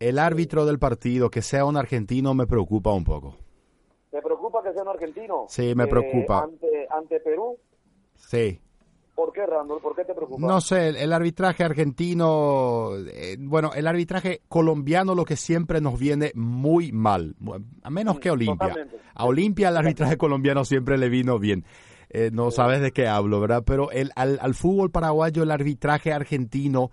el 0.00 0.18
árbitro 0.18 0.64
del 0.64 0.78
partido, 0.78 1.30
que 1.30 1.42
sea 1.42 1.64
un 1.64 1.76
argentino, 1.76 2.34
me 2.34 2.46
preocupa 2.46 2.92
un 2.92 3.04
poco. 3.04 3.36
¿Te 4.10 4.20
preocupa 4.20 4.62
que 4.62 4.72
sea 4.72 4.82
un 4.82 4.88
argentino? 4.88 5.44
Sí, 5.48 5.74
me 5.76 5.86
preocupa. 5.86 6.42
Ante, 6.42 6.88
ante 6.90 7.20
Perú. 7.20 7.56
Sí. 8.16 8.58
¿Por 9.14 9.32
qué, 9.32 9.44
Randall? 9.44 9.80
¿Por 9.80 9.94
qué 9.94 10.04
te 10.04 10.14
preocupa? 10.14 10.40
No 10.40 10.60
sé, 10.62 10.88
el, 10.88 11.12
arbitraje 11.12 11.62
argentino, 11.62 12.92
eh, 13.12 13.36
bueno, 13.38 13.72
el 13.74 13.86
arbitraje 13.86 14.40
colombiano 14.48 15.14
lo 15.14 15.26
que 15.26 15.36
siempre 15.36 15.82
nos 15.82 15.98
viene 15.98 16.32
muy 16.34 16.90
mal, 16.90 17.36
a 17.82 17.90
menos 17.90 18.18
que 18.18 18.30
Olimpia. 18.30 18.74
A 19.14 19.26
Olimpia 19.26 19.68
el 19.68 19.76
arbitraje 19.76 20.16
colombiano 20.16 20.64
siempre 20.64 20.96
le 20.96 21.10
vino 21.10 21.38
bien. 21.38 21.66
Eh, 22.08 22.30
no 22.32 22.50
sabes 22.50 22.80
de 22.80 22.92
qué 22.92 23.06
hablo, 23.06 23.40
¿verdad? 23.40 23.62
Pero 23.66 23.90
el, 23.90 24.10
al, 24.16 24.38
al 24.40 24.54
fútbol 24.54 24.90
paraguayo 24.90 25.42
el 25.42 25.50
arbitraje 25.50 26.12
argentino 26.12 26.90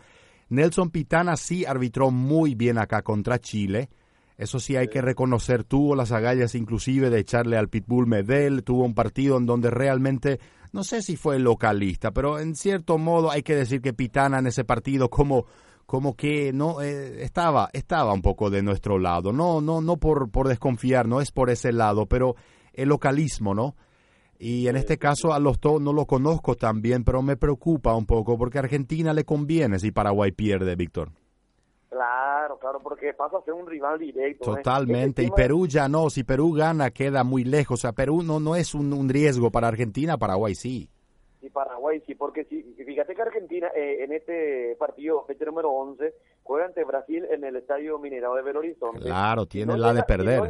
Nelson 0.49 0.89
Pitana 0.89 1.35
sí 1.37 1.65
arbitró 1.65 2.11
muy 2.11 2.55
bien 2.55 2.77
acá 2.77 3.01
contra 3.01 3.39
Chile. 3.39 3.89
Eso 4.37 4.59
sí 4.59 4.75
hay 4.75 4.87
que 4.87 5.01
reconocer, 5.01 5.63
tuvo 5.63 5.95
las 5.95 6.11
agallas 6.11 6.53
inclusive 6.53 7.09
de 7.09 7.19
echarle 7.19 7.57
al 7.57 7.69
Pitbull 7.69 8.05
Medel, 8.05 8.63
tuvo 8.63 8.83
un 8.83 8.93
partido 8.93 9.37
en 9.37 9.47
donde 9.47 9.71
realmente, 9.71 10.39
no 10.71 10.83
sé 10.83 11.01
si 11.01 11.15
fue 11.15 11.39
localista, 11.39 12.11
pero 12.11 12.39
en 12.39 12.55
cierto 12.55 12.99
modo 12.99 13.31
hay 13.31 13.41
que 13.41 13.55
decir 13.55 13.81
que 13.81 13.93
Pitana 13.93 14.37
en 14.37 14.47
ese 14.47 14.63
partido 14.63 15.09
como 15.09 15.45
como 15.87 16.15
que 16.15 16.51
no 16.53 16.81
eh, 16.81 17.23
estaba 17.23 17.69
estaba 17.73 18.13
un 18.13 18.21
poco 18.21 18.51
de 18.51 18.61
nuestro 18.61 18.99
lado, 18.99 19.33
no 19.33 19.59
no 19.59 19.81
no 19.81 19.97
por 19.97 20.29
por 20.29 20.47
desconfiar, 20.47 21.07
no 21.07 21.19
es 21.19 21.31
por 21.31 21.49
ese 21.49 21.71
lado, 21.71 22.05
pero 22.05 22.35
el 22.73 22.89
localismo, 22.89 23.55
¿no? 23.55 23.75
Y 24.39 24.67
en 24.67 24.75
este 24.75 24.97
caso 24.97 25.33
a 25.33 25.39
los 25.39 25.59
dos 25.59 25.81
no 25.81 25.93
lo 25.93 26.05
conozco 26.05 26.55
tan 26.55 26.81
bien, 26.81 27.03
pero 27.03 27.21
me 27.21 27.37
preocupa 27.37 27.95
un 27.95 28.05
poco 28.05 28.37
porque 28.37 28.59
a 28.59 28.61
Argentina 28.61 29.13
le 29.13 29.23
conviene 29.23 29.79
si 29.79 29.91
Paraguay 29.91 30.31
pierde, 30.31 30.75
Víctor. 30.75 31.09
Claro, 31.89 32.59
claro, 32.59 32.79
porque 32.79 33.13
pasa 33.13 33.37
a 33.37 33.41
ser 33.41 33.53
un 33.53 33.65
rival 33.65 33.97
directo. 33.97 34.51
¿eh? 34.51 34.55
Totalmente, 34.57 35.23
y 35.23 35.31
Perú 35.31 35.67
ya 35.67 35.87
no, 35.87 36.09
si 36.09 36.23
Perú 36.23 36.53
gana 36.53 36.91
queda 36.91 37.23
muy 37.23 37.43
lejos, 37.43 37.79
o 37.79 37.81
sea, 37.81 37.93
Perú 37.93 38.21
no, 38.21 38.39
no 38.39 38.55
es 38.55 38.75
un, 38.75 39.09
riesgo 39.09 39.49
para 39.51 39.67
Argentina, 39.67 40.17
Paraguay 40.17 40.53
sí. 40.53 40.89
Sí, 41.41 41.49
Paraguay 41.49 42.01
sí, 42.05 42.13
porque 42.13 42.43
si, 42.45 42.61
fíjate 42.61 43.15
que 43.15 43.21
Argentina 43.21 43.69
eh, 43.75 44.03
en 44.03 44.11
este 44.11 44.75
partido, 44.77 45.23
fecha 45.25 45.45
número 45.45 45.71
11, 45.71 46.13
juega 46.43 46.65
ante 46.65 46.83
Brasil 46.83 47.25
en 47.31 47.43
el 47.43 47.55
Estadio 47.55 47.97
Minerado 47.99 48.35
de 48.35 48.41
Belo 48.43 48.59
Horizonte. 48.59 49.01
Claro, 49.01 49.45
tiene 49.45 49.77
la 49.77 49.93
de 49.93 50.03
perder. 50.03 50.43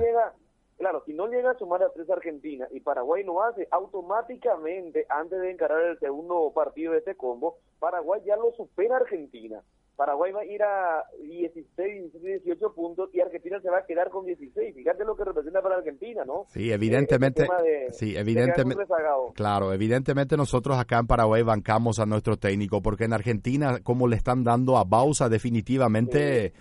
Claro, 0.77 1.01
si 1.05 1.13
no 1.13 1.27
llega 1.27 1.51
a 1.51 1.57
sumar 1.57 1.81
a 1.81 1.89
tres 1.89 2.09
Argentina 2.09 2.67
y 2.71 2.81
Paraguay 2.81 3.23
lo 3.23 3.41
hace, 3.41 3.67
automáticamente, 3.71 5.05
antes 5.09 5.39
de 5.41 5.51
encarar 5.51 5.83
el 5.83 5.99
segundo 5.99 6.51
partido 6.53 6.93
de 6.93 6.99
este 6.99 7.15
combo, 7.15 7.57
Paraguay 7.79 8.21
ya 8.25 8.35
lo 8.35 8.51
supera 8.53 8.95
a 8.95 8.99
Argentina. 8.99 9.63
Paraguay 9.97 10.31
va 10.31 10.41
a 10.41 10.45
ir 10.45 10.61
a 10.61 11.03
16, 11.23 12.21
18 12.21 12.73
puntos 12.75 13.09
y 13.13 13.19
Argentina 13.19 13.59
se 13.59 13.71
va 13.71 13.79
a 13.79 13.85
quedar 13.87 14.11
con 14.11 14.27
16. 14.27 14.75
Fíjate 14.75 15.03
lo 15.03 15.15
que 15.15 15.25
representa 15.25 15.59
para 15.63 15.77
Argentina, 15.77 16.23
¿no? 16.23 16.45
Sí, 16.49 16.71
evidentemente. 16.71 17.47
sí, 17.89 18.15
evidentemente. 18.15 18.85
Claro, 19.33 19.73
evidentemente 19.73 20.37
nosotros 20.37 20.77
acá 20.77 20.99
en 20.99 21.07
Paraguay 21.07 21.41
bancamos 21.41 21.97
a 21.99 22.05
nuestro 22.05 22.37
técnico 22.37 22.83
porque 22.83 23.05
en 23.05 23.13
Argentina, 23.13 23.79
como 23.83 24.07
le 24.07 24.17
están 24.17 24.43
dando 24.43 24.77
a 24.77 24.83
Bausa, 24.83 25.29
definitivamente. 25.29 26.53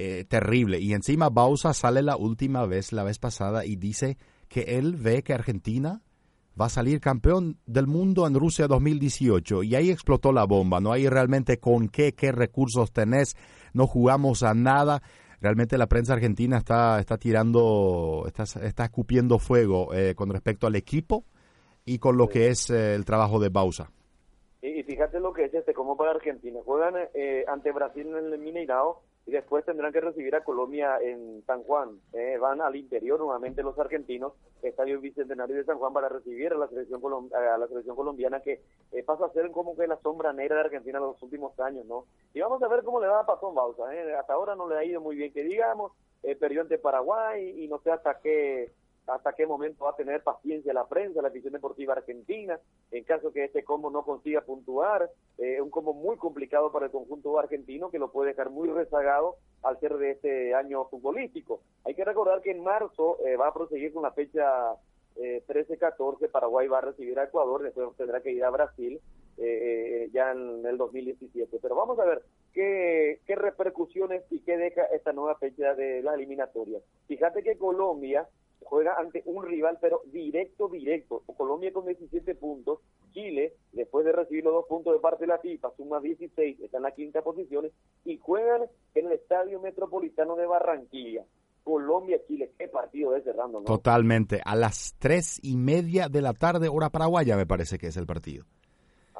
Eh, 0.00 0.24
terrible. 0.28 0.78
Y 0.78 0.94
encima 0.94 1.28
Bausa 1.28 1.74
sale 1.74 2.02
la 2.02 2.16
última 2.16 2.64
vez, 2.66 2.92
la 2.92 3.02
vez 3.02 3.18
pasada, 3.18 3.64
y 3.64 3.74
dice 3.74 4.16
que 4.48 4.78
él 4.78 4.94
ve 4.94 5.24
que 5.24 5.34
Argentina 5.34 6.02
va 6.58 6.66
a 6.66 6.68
salir 6.68 7.00
campeón 7.00 7.58
del 7.66 7.88
mundo 7.88 8.24
en 8.28 8.34
Rusia 8.34 8.68
2018 8.68 9.64
y 9.64 9.74
ahí 9.74 9.90
explotó 9.90 10.30
la 10.30 10.44
bomba, 10.44 10.78
no 10.78 10.92
hay 10.92 11.08
realmente 11.08 11.58
con 11.58 11.88
qué, 11.88 12.12
qué 12.12 12.30
recursos 12.30 12.92
tenés, 12.92 13.34
no 13.74 13.88
jugamos 13.88 14.44
a 14.44 14.54
nada. 14.54 15.02
Realmente 15.40 15.76
la 15.76 15.88
prensa 15.88 16.12
argentina 16.12 16.58
está, 16.58 17.00
está 17.00 17.18
tirando, 17.18 18.22
está, 18.28 18.44
está 18.44 18.84
escupiendo 18.84 19.40
fuego 19.40 19.92
eh, 19.94 20.14
con 20.14 20.30
respecto 20.30 20.68
al 20.68 20.76
equipo 20.76 21.24
y 21.84 21.98
con 21.98 22.16
lo 22.16 22.28
que 22.28 22.46
es 22.46 22.70
eh, 22.70 22.94
el 22.94 23.04
trabajo 23.04 23.40
de 23.40 23.48
Bausa. 23.48 23.90
Y, 24.62 24.84
fíjate 24.84 25.18
lo 25.18 25.32
que 25.32 25.46
es 25.46 25.54
este, 25.54 25.74
como 25.74 25.96
para 25.96 26.12
Argentina. 26.12 26.60
Juegan 26.64 26.94
ante 27.48 27.72
Brasil 27.72 28.06
en 28.06 28.32
el 28.32 28.38
Mineirao 28.38 29.07
y 29.28 29.32
después 29.32 29.62
tendrán 29.62 29.92
que 29.92 30.00
recibir 30.00 30.34
a 30.34 30.42
Colombia 30.42 30.98
en 31.02 31.44
San 31.46 31.62
Juan. 31.62 32.00
Eh, 32.14 32.38
van 32.40 32.62
al 32.62 32.74
interior 32.76 33.20
nuevamente 33.20 33.62
los 33.62 33.78
argentinos, 33.78 34.32
Estadio 34.62 34.98
Bicentenario 35.02 35.54
de 35.54 35.64
San 35.64 35.76
Juan 35.76 35.92
para 35.92 36.08
recibir 36.08 36.50
a 36.50 36.56
la 36.56 36.66
selección, 36.66 37.02
a 37.34 37.58
la 37.58 37.66
selección 37.68 37.94
colombiana 37.94 38.40
que 38.40 38.62
eh, 38.90 39.02
pasa 39.02 39.26
a 39.26 39.32
ser 39.34 39.50
como 39.50 39.76
que 39.76 39.86
la 39.86 39.98
sombra 39.98 40.32
negra 40.32 40.56
de 40.56 40.62
Argentina 40.62 40.96
en 40.96 41.04
los 41.04 41.22
últimos 41.22 41.60
años, 41.60 41.84
¿no? 41.84 42.06
Y 42.32 42.40
vamos 42.40 42.62
a 42.62 42.68
ver 42.68 42.82
cómo 42.82 43.02
le 43.02 43.08
va 43.08 43.20
a 43.20 43.26
Pasón 43.26 43.54
Bausa. 43.54 43.94
¿eh? 43.94 44.14
Hasta 44.14 44.32
ahora 44.32 44.56
no 44.56 44.66
le 44.66 44.78
ha 44.78 44.84
ido 44.84 45.02
muy 45.02 45.14
bien, 45.14 45.30
que 45.30 45.42
digamos, 45.42 45.92
perdió 46.40 46.62
ante 46.62 46.78
Paraguay 46.78 47.62
y 47.62 47.68
no 47.68 47.80
sé 47.80 47.90
hasta 47.90 48.20
qué 48.20 48.72
hasta 49.08 49.32
qué 49.32 49.46
momento 49.46 49.84
va 49.84 49.90
a 49.90 49.96
tener 49.96 50.22
paciencia 50.22 50.72
la 50.72 50.86
prensa, 50.86 51.22
la 51.22 51.28
afición 51.28 51.52
deportiva 51.52 51.94
argentina, 51.94 52.58
en 52.90 53.04
caso 53.04 53.32
que 53.32 53.44
este 53.44 53.64
combo 53.64 53.90
no 53.90 54.04
consiga 54.04 54.42
puntuar, 54.42 55.10
eh, 55.38 55.60
un 55.60 55.70
combo 55.70 55.94
muy 55.94 56.16
complicado 56.16 56.70
para 56.70 56.86
el 56.86 56.92
conjunto 56.92 57.38
argentino 57.38 57.90
que 57.90 57.98
lo 57.98 58.10
puede 58.10 58.30
dejar 58.30 58.50
muy 58.50 58.68
rezagado 58.68 59.36
al 59.62 59.78
ser 59.80 59.96
de 59.96 60.12
este 60.12 60.54
año 60.54 60.84
futbolístico. 60.86 61.60
Hay 61.84 61.94
que 61.94 62.04
recordar 62.04 62.42
que 62.42 62.50
en 62.50 62.62
marzo 62.62 63.18
eh, 63.26 63.36
va 63.36 63.48
a 63.48 63.54
proseguir 63.54 63.92
con 63.92 64.02
la 64.02 64.12
fecha 64.12 64.74
eh, 65.16 65.42
13-14, 65.48 66.30
Paraguay 66.30 66.68
va 66.68 66.78
a 66.78 66.82
recibir 66.82 67.18
a 67.18 67.24
Ecuador, 67.24 67.62
después 67.62 67.88
tendrá 67.96 68.20
que 68.20 68.30
ir 68.30 68.44
a 68.44 68.50
Brasil 68.50 69.00
eh, 69.36 70.08
ya 70.12 70.32
en 70.32 70.64
el 70.64 70.76
2017. 70.76 71.58
Pero 71.60 71.74
vamos 71.74 71.98
a 71.98 72.04
ver 72.04 72.22
qué, 72.52 73.20
qué 73.26 73.34
repercusiones 73.34 74.22
y 74.30 74.40
qué 74.40 74.56
deja 74.56 74.82
esta 74.84 75.12
nueva 75.12 75.36
fecha 75.36 75.74
de 75.74 76.02
la 76.02 76.14
eliminatoria. 76.14 76.78
Fíjate 77.06 77.42
que 77.42 77.58
Colombia 77.58 78.28
juega 78.62 78.94
ante 78.98 79.22
un 79.26 79.44
rival, 79.44 79.78
pero 79.80 80.02
directo, 80.06 80.68
directo. 80.68 81.22
Colombia 81.36 81.72
con 81.72 81.86
17 81.86 82.34
puntos, 82.34 82.80
Chile, 83.12 83.54
después 83.72 84.04
de 84.04 84.12
recibir 84.12 84.44
los 84.44 84.52
dos 84.52 84.66
puntos 84.66 84.92
de 84.92 85.00
parte 85.00 85.24
de 85.24 85.28
la 85.28 85.38
FIFA, 85.38 85.70
suma 85.76 86.00
16, 86.00 86.60
está 86.60 86.76
en 86.76 86.82
la 86.82 86.92
quinta 86.92 87.22
posición, 87.22 87.70
y 88.04 88.18
juegan 88.18 88.62
en 88.94 89.06
el 89.06 89.12
Estadio 89.12 89.60
Metropolitano 89.60 90.36
de 90.36 90.46
Barranquilla. 90.46 91.24
Colombia, 91.64 92.18
Chile, 92.26 92.52
qué 92.58 92.68
partido 92.68 93.14
es 93.14 93.24
cerrando, 93.24 93.60
¿no? 93.60 93.66
Totalmente, 93.66 94.40
a 94.44 94.56
las 94.56 94.94
tres 94.98 95.38
y 95.42 95.56
media 95.56 96.08
de 96.08 96.22
la 96.22 96.32
tarde, 96.32 96.68
hora 96.68 96.88
paraguaya, 96.88 97.36
me 97.36 97.46
parece 97.46 97.76
que 97.78 97.88
es 97.88 97.96
el 97.98 98.06
partido. 98.06 98.46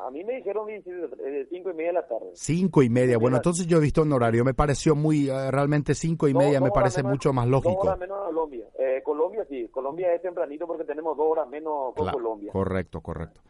A 0.08 0.10
mí 0.10 0.24
me 0.24 0.36
dijeron 0.36 0.66
de 0.66 1.46
cinco 1.50 1.70
y 1.70 1.74
media 1.74 1.88
de 1.88 1.92
la 1.92 2.08
tarde. 2.08 2.30
Cinco 2.32 2.82
y 2.82 2.88
media. 2.88 3.18
Bueno, 3.18 3.36
entonces 3.36 3.66
yo 3.66 3.76
he 3.76 3.80
visto 3.80 4.02
un 4.02 4.12
horario. 4.12 4.44
Me 4.44 4.54
pareció 4.54 4.94
muy, 4.94 5.28
eh, 5.28 5.50
realmente 5.50 5.94
cinco 5.94 6.28
y 6.28 6.34
media 6.34 6.60
me 6.60 6.70
parece 6.70 7.02
mucho 7.02 7.32
más 7.32 7.46
lógico. 7.46 7.94
Menos 7.96 8.18
Colombia. 8.24 8.67
Eh, 8.78 9.02
Colombia 9.04 9.44
sí. 9.48 9.68
Colombia 9.68 10.14
es 10.14 10.22
tempranito 10.22 10.66
porque 10.66 10.84
tenemos 10.84 11.16
dos 11.16 11.26
horas 11.28 11.48
menos 11.48 11.92
con 11.94 12.08
Colombia. 12.10 12.52
Correcto, 12.52 13.00
correcto. 13.00 13.40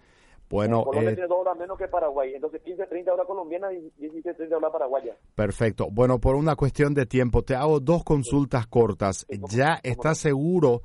Bueno, 0.48 0.84
Colombia 0.84 1.10
eh, 1.10 1.14
tiene 1.14 1.28
dos 1.28 1.40
horas 1.40 1.58
menos 1.58 1.76
que 1.76 1.86
Paraguay. 1.86 2.32
Entonces 2.34 2.62
15, 2.62 2.86
30 2.86 3.12
horas 3.12 3.26
colombiana 3.26 3.70
y 3.70 3.92
17, 3.98 4.34
30 4.34 4.56
horas 4.56 4.72
paraguaya. 4.72 5.16
Perfecto. 5.34 5.88
Bueno, 5.90 6.18
por 6.18 6.34
una 6.34 6.56
cuestión 6.56 6.94
de 6.94 7.04
tiempo, 7.04 7.42
te 7.42 7.54
hago 7.54 7.78
dos 7.80 8.04
consultas 8.04 8.66
cortas. 8.66 9.26
¿Ya 9.50 9.78
estás 9.82 10.16
seguro, 10.16 10.80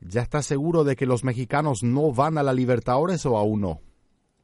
ya 0.00 0.22
estás 0.22 0.46
seguro 0.46 0.84
de 0.84 0.96
que 0.96 1.04
los 1.04 1.22
mexicanos 1.22 1.82
no 1.82 2.12
van 2.12 2.38
a 2.38 2.42
la 2.42 2.54
Libertadores 2.54 3.26
o 3.26 3.36
aún 3.36 3.60
no? 3.60 3.80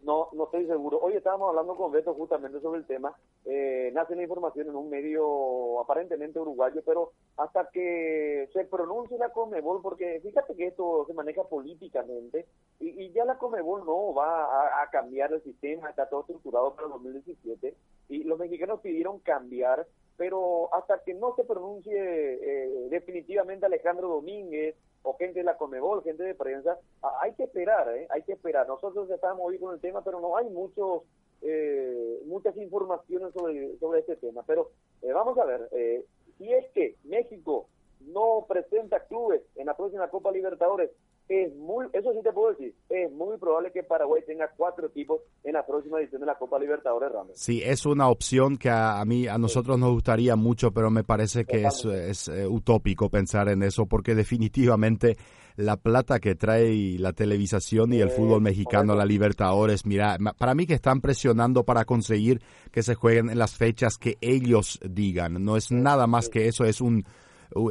No, 0.02 0.28
no 0.34 0.44
estoy 0.44 0.57
estoy 0.57 0.57
seguro. 0.68 1.00
Hoy 1.00 1.14
estábamos 1.14 1.48
hablando 1.48 1.74
con 1.76 1.90
Beto 1.90 2.14
justamente 2.14 2.60
sobre 2.60 2.80
el 2.80 2.86
tema. 2.86 3.16
Eh, 3.44 3.90
nace 3.92 4.14
la 4.14 4.22
información 4.22 4.68
en 4.68 4.76
un 4.76 4.88
medio 4.88 5.80
aparentemente 5.80 6.38
uruguayo, 6.38 6.82
pero 6.84 7.12
hasta 7.36 7.68
que 7.72 8.48
se 8.52 8.64
pronuncie 8.66 9.18
la 9.18 9.30
Comebol, 9.30 9.82
porque 9.82 10.20
fíjate 10.22 10.54
que 10.54 10.68
esto 10.68 11.04
se 11.06 11.14
maneja 11.14 11.42
políticamente 11.44 12.46
y, 12.78 13.10
ya 13.12 13.24
la 13.24 13.38
Comebol 13.38 13.84
no 13.84 14.14
va 14.14 14.82
a, 14.82 14.90
cambiar 14.90 15.32
el 15.32 15.42
sistema, 15.42 15.90
está 15.90 16.08
todo 16.08 16.20
estructurado 16.20 16.74
para 16.74 16.86
el 16.86 16.92
2017 16.92 17.74
y 18.10 18.24
los 18.24 18.38
mexicanos 18.38 18.80
pidieron 18.80 19.18
cambiar, 19.20 19.86
pero 20.16 20.72
hasta 20.74 21.02
que 21.02 21.14
no 21.14 21.34
se 21.34 21.44
pronuncie 21.44 21.94
eh, 21.94 22.88
definitivamente 22.90 23.66
Alejandro 23.66 24.08
Domínguez, 24.08 24.76
o 25.08 25.16
gente 25.16 25.38
de 25.38 25.44
la 25.44 25.56
Comebol, 25.56 26.02
gente 26.02 26.22
de 26.22 26.34
prensa, 26.34 26.78
hay 27.22 27.32
que 27.32 27.44
esperar, 27.44 27.88
¿eh? 27.96 28.06
hay 28.10 28.22
que 28.24 28.32
esperar. 28.32 28.68
Nosotros 28.68 29.08
estamos 29.10 29.40
hoy 29.42 29.58
con 29.58 29.72
el 29.72 29.80
tema, 29.80 30.04
pero 30.04 30.20
no 30.20 30.36
hay 30.36 30.50
muchos 30.50 31.04
eh, 31.40 32.20
muchas 32.26 32.54
informaciones 32.58 33.32
sobre, 33.32 33.78
sobre 33.78 34.00
este 34.00 34.16
tema. 34.16 34.42
Pero 34.46 34.70
eh, 35.00 35.12
vamos 35.12 35.38
a 35.38 35.46
ver, 35.46 35.68
eh, 35.72 36.04
si 36.36 36.52
es 36.52 36.68
que 36.72 36.96
México 37.04 37.68
no 38.00 38.44
presenta 38.46 39.06
clubes 39.06 39.40
en 39.56 39.66
la 39.66 39.76
próxima 39.76 40.10
Copa 40.10 40.30
Libertadores, 40.30 40.90
es 41.28 41.54
muy, 41.56 41.86
eso 41.92 42.12
sí 42.12 42.20
te 42.22 42.32
puedo 42.32 42.50
decir, 42.50 42.74
es 42.88 43.12
muy 43.12 43.36
probable 43.36 43.70
que 43.70 43.82
Paraguay 43.82 44.22
tenga 44.26 44.50
cuatro 44.56 44.86
equipos 44.86 45.20
en 45.44 45.52
la 45.52 45.66
próxima 45.66 46.00
edición 46.00 46.20
de 46.20 46.26
la 46.26 46.38
Copa 46.38 46.58
Libertadores, 46.58 47.12
Ramos. 47.12 47.32
Sí, 47.34 47.62
es 47.62 47.84
una 47.84 48.08
opción 48.08 48.56
que 48.56 48.70
a, 48.70 49.04
mí, 49.04 49.28
a 49.28 49.36
nosotros 49.36 49.78
nos 49.78 49.92
gustaría 49.92 50.36
mucho, 50.36 50.72
pero 50.72 50.90
me 50.90 51.04
parece 51.04 51.44
que 51.44 51.64
es, 51.64 51.84
es 51.84 52.28
eh, 52.28 52.46
utópico 52.46 53.10
pensar 53.10 53.48
en 53.48 53.62
eso, 53.62 53.86
porque 53.86 54.14
definitivamente 54.14 55.16
la 55.56 55.76
plata 55.76 56.20
que 56.20 56.36
trae 56.36 56.96
la 56.98 57.12
televisación 57.12 57.92
y 57.92 58.00
el 58.00 58.10
fútbol 58.10 58.40
mexicano 58.40 58.92
a 58.92 58.96
la 58.96 59.04
Libertadores, 59.04 59.84
mira, 59.84 60.16
para 60.38 60.54
mí 60.54 60.66
que 60.66 60.74
están 60.74 61.00
presionando 61.00 61.64
para 61.64 61.84
conseguir 61.84 62.40
que 62.70 62.82
se 62.82 62.94
jueguen 62.94 63.28
en 63.28 63.38
las 63.38 63.56
fechas 63.56 63.98
que 63.98 64.16
ellos 64.20 64.78
digan, 64.88 65.44
no 65.44 65.56
es 65.56 65.72
nada 65.72 66.06
más 66.06 66.28
que 66.28 66.46
eso, 66.46 66.64
es 66.64 66.80
un 66.80 67.04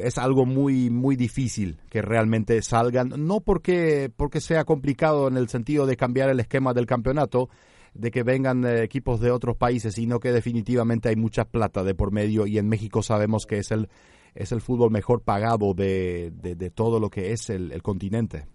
es 0.01 0.17
algo 0.17 0.45
muy 0.45 0.89
muy 0.89 1.15
difícil 1.15 1.79
que 1.89 2.01
realmente 2.01 2.61
salgan, 2.61 3.09
no 3.17 3.41
porque 3.41 4.11
porque 4.15 4.41
sea 4.41 4.65
complicado 4.65 5.27
en 5.27 5.37
el 5.37 5.49
sentido 5.49 5.85
de 5.85 5.97
cambiar 5.97 6.29
el 6.29 6.39
esquema 6.39 6.73
del 6.73 6.85
campeonato, 6.85 7.49
de 7.93 8.11
que 8.11 8.23
vengan 8.23 8.65
eh, 8.65 8.83
equipos 8.83 9.19
de 9.19 9.31
otros 9.31 9.57
países, 9.57 9.95
sino 9.95 10.19
que 10.19 10.31
definitivamente 10.31 11.09
hay 11.09 11.15
mucha 11.15 11.45
plata 11.45 11.83
de 11.83 11.95
por 11.95 12.11
medio 12.11 12.47
y 12.47 12.57
en 12.57 12.69
México 12.69 13.01
sabemos 13.01 13.45
que 13.45 13.57
es 13.57 13.71
el 13.71 13.89
es 14.35 14.51
el 14.51 14.61
fútbol 14.61 14.91
mejor 14.91 15.23
pagado 15.23 15.73
de, 15.73 16.31
de, 16.31 16.69
todo 16.69 16.99
lo 16.99 17.09
que 17.09 17.31
es 17.31 17.49
el, 17.49 17.71
el 17.71 17.81
continente. 17.81 18.45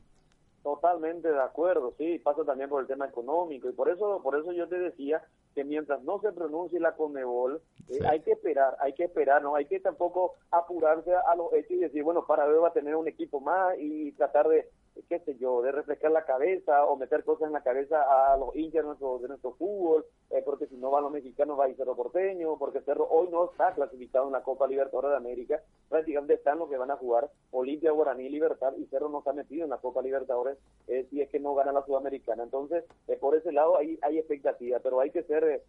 Totalmente 0.62 1.26
de 1.26 1.42
acuerdo, 1.42 1.92
sí, 1.98 2.20
pasa 2.20 2.44
también 2.44 2.70
por 2.70 2.82
el 2.82 2.86
tema 2.86 3.06
económico 3.06 3.68
y 3.68 3.72
por 3.72 3.88
eso 3.88 4.20
por 4.22 4.38
eso 4.38 4.52
yo 4.52 4.68
te 4.68 4.78
decía 4.78 5.20
que 5.54 5.64
mientras 5.64 6.02
no 6.02 6.20
se 6.20 6.32
pronuncie 6.32 6.80
la 6.80 6.94
Conmebol, 6.94 7.60
eh, 7.88 7.98
hay 8.08 8.20
que 8.20 8.32
esperar, 8.32 8.76
hay 8.80 8.92
que 8.94 9.04
esperar, 9.04 9.42
no 9.42 9.54
hay 9.54 9.66
que 9.66 9.80
tampoco 9.80 10.34
apurarse 10.50 11.12
a 11.14 11.34
los 11.36 11.52
hechos 11.52 11.72
y 11.72 11.78
decir, 11.78 12.02
bueno, 12.02 12.24
para 12.26 12.46
ver 12.46 12.62
va 12.62 12.68
a 12.68 12.72
tener 12.72 12.96
un 12.96 13.08
equipo 13.08 13.40
más 13.40 13.74
y 13.78 14.12
tratar 14.12 14.48
de, 14.48 14.68
qué 15.08 15.20
sé 15.20 15.36
yo, 15.38 15.62
de 15.62 15.72
refrescar 15.72 16.10
la 16.10 16.24
cabeza 16.24 16.84
o 16.84 16.96
meter 16.96 17.24
cosas 17.24 17.46
en 17.46 17.52
la 17.52 17.62
cabeza 17.62 18.02
a 18.02 18.36
los 18.36 18.54
hinchas 18.54 18.82
de 18.82 18.88
nuestro, 18.88 19.18
de 19.18 19.28
nuestro 19.28 19.52
fútbol, 19.52 20.04
eh, 20.30 20.42
porque 20.44 20.66
si 20.66 20.76
no 20.76 20.90
van 20.90 21.04
los 21.04 21.12
mexicanos 21.12 21.58
va 21.58 21.64
a 21.64 21.68
ir 21.68 21.76
Cerro 21.76 21.96
Porteño, 21.96 22.58
porque 22.58 22.80
Cerro 22.82 23.06
hoy 23.10 23.28
no 23.30 23.50
está 23.50 23.74
clasificado 23.74 24.26
en 24.26 24.32
la 24.32 24.42
Copa 24.42 24.66
Libertadores 24.66 25.10
de 25.10 25.16
América, 25.16 25.62
prácticamente 25.88 26.34
están 26.34 26.58
los 26.58 26.68
que 26.68 26.76
van 26.76 26.90
a 26.90 26.96
jugar 26.96 27.30
Olimpia, 27.50 27.90
Guaraní, 27.92 28.28
Libertad, 28.28 28.74
y 28.76 28.86
Cerro 28.86 29.08
no 29.08 29.18
está 29.18 29.32
metido 29.32 29.64
en 29.64 29.70
la 29.70 29.78
Copa 29.78 30.02
Libertadores 30.02 30.58
eh, 30.88 31.06
si 31.10 31.20
es 31.20 31.28
que 31.30 31.40
no 31.40 31.54
gana 31.54 31.72
la 31.72 31.84
Sudamericana. 31.84 32.42
Entonces, 32.42 32.84
eh, 33.08 33.16
por 33.16 33.36
ese 33.36 33.52
lado 33.52 33.76
hay, 33.76 33.98
hay 34.02 34.18
expectativa, 34.18 34.78
pero 34.80 35.00
hay 35.00 35.10
que 35.10 35.22
ser 35.24 35.44
eh, 35.44 35.62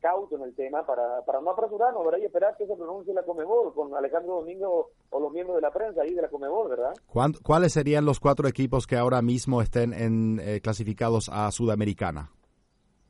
cauto 0.00 0.36
en 0.36 0.42
el 0.42 0.54
tema 0.54 0.84
para, 0.86 1.24
para 1.24 1.40
no 1.40 1.50
apresurarnos, 1.50 2.04
¿verdad? 2.04 2.18
Y 2.20 2.24
esperar 2.24 2.56
que 2.56 2.66
se 2.66 2.76
pronuncie 2.76 3.14
la 3.14 3.22
Comebol 3.22 3.74
con 3.74 3.94
Alejandro 3.94 4.36
Domingo 4.36 4.90
o 5.10 5.20
los 5.20 5.32
miembros 5.32 5.56
de 5.56 5.62
la 5.62 5.70
prensa 5.70 6.02
ahí 6.02 6.14
de 6.14 6.22
la 6.22 6.28
Comebol, 6.28 6.68
¿verdad? 6.68 6.94
¿Cuáles 7.42 7.72
serían 7.72 8.04
los 8.04 8.20
cuatro 8.20 8.48
equipos 8.48 8.86
que 8.86 8.96
ahora 8.96 9.22
mismo 9.22 9.62
estén 9.62 9.92
en, 9.92 10.40
eh, 10.40 10.60
clasificados 10.60 11.28
a 11.28 11.50
Sudamericana? 11.50 12.30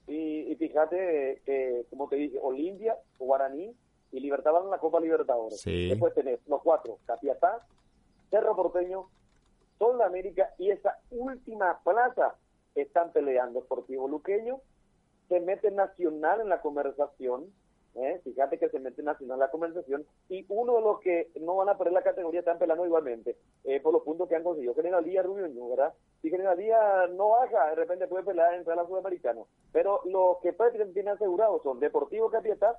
Y, 0.07 0.55
fíjate 0.57 1.43
que, 1.45 1.87
como 1.91 2.09
te 2.09 2.17
dije, 2.17 2.39
Olimpia, 2.43 2.97
Guaraní 3.19 3.75
y 4.11 4.21
Libertad 4.21 4.53
van 4.53 4.65
en 4.65 4.71
la 4.71 4.79
Copa 4.79 5.01
Libertadores. 5.01 5.63
Después 5.65 6.15
tenés 6.15 6.41
los 6.47 6.63
cuatro, 6.63 6.99
Capiatá, 7.07 7.67
Cerro 8.31 8.57
Porteño, 8.57 9.09
Sol 9.79 9.99
de 9.99 10.05
América 10.05 10.55
y 10.59 10.71
esa 10.71 10.99
última 11.11 11.81
plaza 11.85 12.35
están 12.75 13.13
peleando 13.13 13.61
Sportivo 13.63 14.09
Luqueño, 14.09 14.61
se 15.29 15.41
mete 15.41 15.71
Nacional 15.71 16.41
en 16.41 16.49
la 16.49 16.61
conversación, 16.61 17.53
¿eh? 17.95 18.21
fíjate 18.25 18.59
que 18.59 18.69
se 18.69 18.79
mete 18.79 19.03
Nacional 19.03 19.37
en 19.37 19.41
la 19.41 19.51
conversación, 19.51 20.07
y 20.29 20.45
uno 20.49 20.77
de 20.77 20.81
los 20.83 21.01
que 21.01 21.31
no 21.41 21.57
van 21.57 21.69
a 21.69 21.77
perder 21.77 21.95
la 21.95 22.03
categoría 22.03 22.41
están 22.41 22.59
pelando 22.59 22.87
igualmente, 22.87 23.37
eh, 23.65 23.81
por 23.81 23.93
los 23.93 24.03
puntos 24.03 24.29
que 24.29 24.37
han 24.37 24.43
conseguido. 24.43 24.75
General 24.75 25.05
Díaz, 25.05 25.25
Rubio 25.25 25.49
Ñu, 25.49 25.71
¿verdad? 25.71 25.95
Si 26.23 26.31
General 26.31 26.57
Díaz 26.57 27.11
no 27.11 27.31
baja, 27.31 27.71
de 27.71 27.75
repente 27.75 28.09
puede 28.09 28.25
pelear 28.25 28.55
entre 28.55 28.75
la 28.75 28.87
Sudamericana. 28.87 29.43
Pero 29.73 30.01
los 30.05 30.39
que 30.43 30.53
prácticamente 30.53 30.95
tienen 30.95 31.15
asegurados 31.15 31.63
son 31.63 31.81
Deportivo 31.81 32.31
Capiatá, 32.31 32.79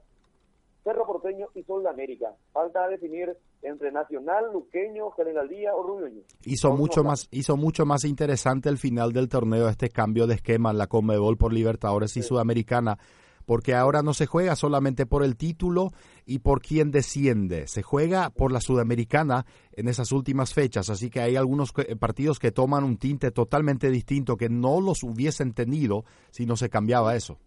Cerro 0.89 1.05
Porteño 1.05 1.49
y 1.53 1.61
Sol 1.63 1.83
de 1.83 1.89
América. 1.89 2.33
Falta 2.51 2.87
definir 2.87 3.37
entre 3.61 3.91
Nacional, 3.91 4.45
Luqueño, 4.51 5.11
General 5.11 5.47
Díaz 5.47 5.73
o 5.77 5.83
Rubio 5.83 6.23
Hizo 6.45 6.71
mucho 6.71 7.03
más 7.03 7.27
hizo 7.29 7.57
mucho 7.57 7.85
más 7.85 8.05
interesante 8.05 8.69
el 8.69 8.79
final 8.79 9.13
del 9.13 9.29
torneo 9.29 9.69
este 9.69 9.89
cambio 9.89 10.25
de 10.25 10.35
esquema 10.35 10.71
en 10.71 10.79
la 10.79 10.87
Conmebol 10.87 11.37
por 11.37 11.53
Libertadores 11.53 12.17
y 12.17 12.23
Sudamericana 12.23 12.97
porque 13.45 13.75
ahora 13.75 14.01
no 14.01 14.13
se 14.13 14.25
juega 14.27 14.55
solamente 14.55 15.05
por 15.05 15.23
el 15.23 15.35
título 15.35 15.91
y 16.25 16.39
por 16.39 16.61
quién 16.61 16.91
desciende, 16.91 17.67
se 17.67 17.81
juega 17.81 18.29
por 18.29 18.51
la 18.51 18.61
Sudamericana 18.61 19.47
en 19.71 19.87
esas 19.87 20.11
últimas 20.11 20.53
fechas, 20.53 20.91
así 20.91 21.09
que 21.09 21.19
hay 21.19 21.35
algunos 21.35 21.73
partidos 21.99 22.37
que 22.37 22.51
toman 22.51 22.83
un 22.83 22.97
tinte 22.97 23.31
totalmente 23.31 23.89
distinto 23.89 24.37
que 24.37 24.49
no 24.49 24.81
los 24.81 25.01
hubiesen 25.01 25.53
tenido 25.53 26.05
si 26.29 26.45
no 26.45 26.57
se 26.57 26.69
cambiaba 26.69 27.15
eso. 27.15 27.39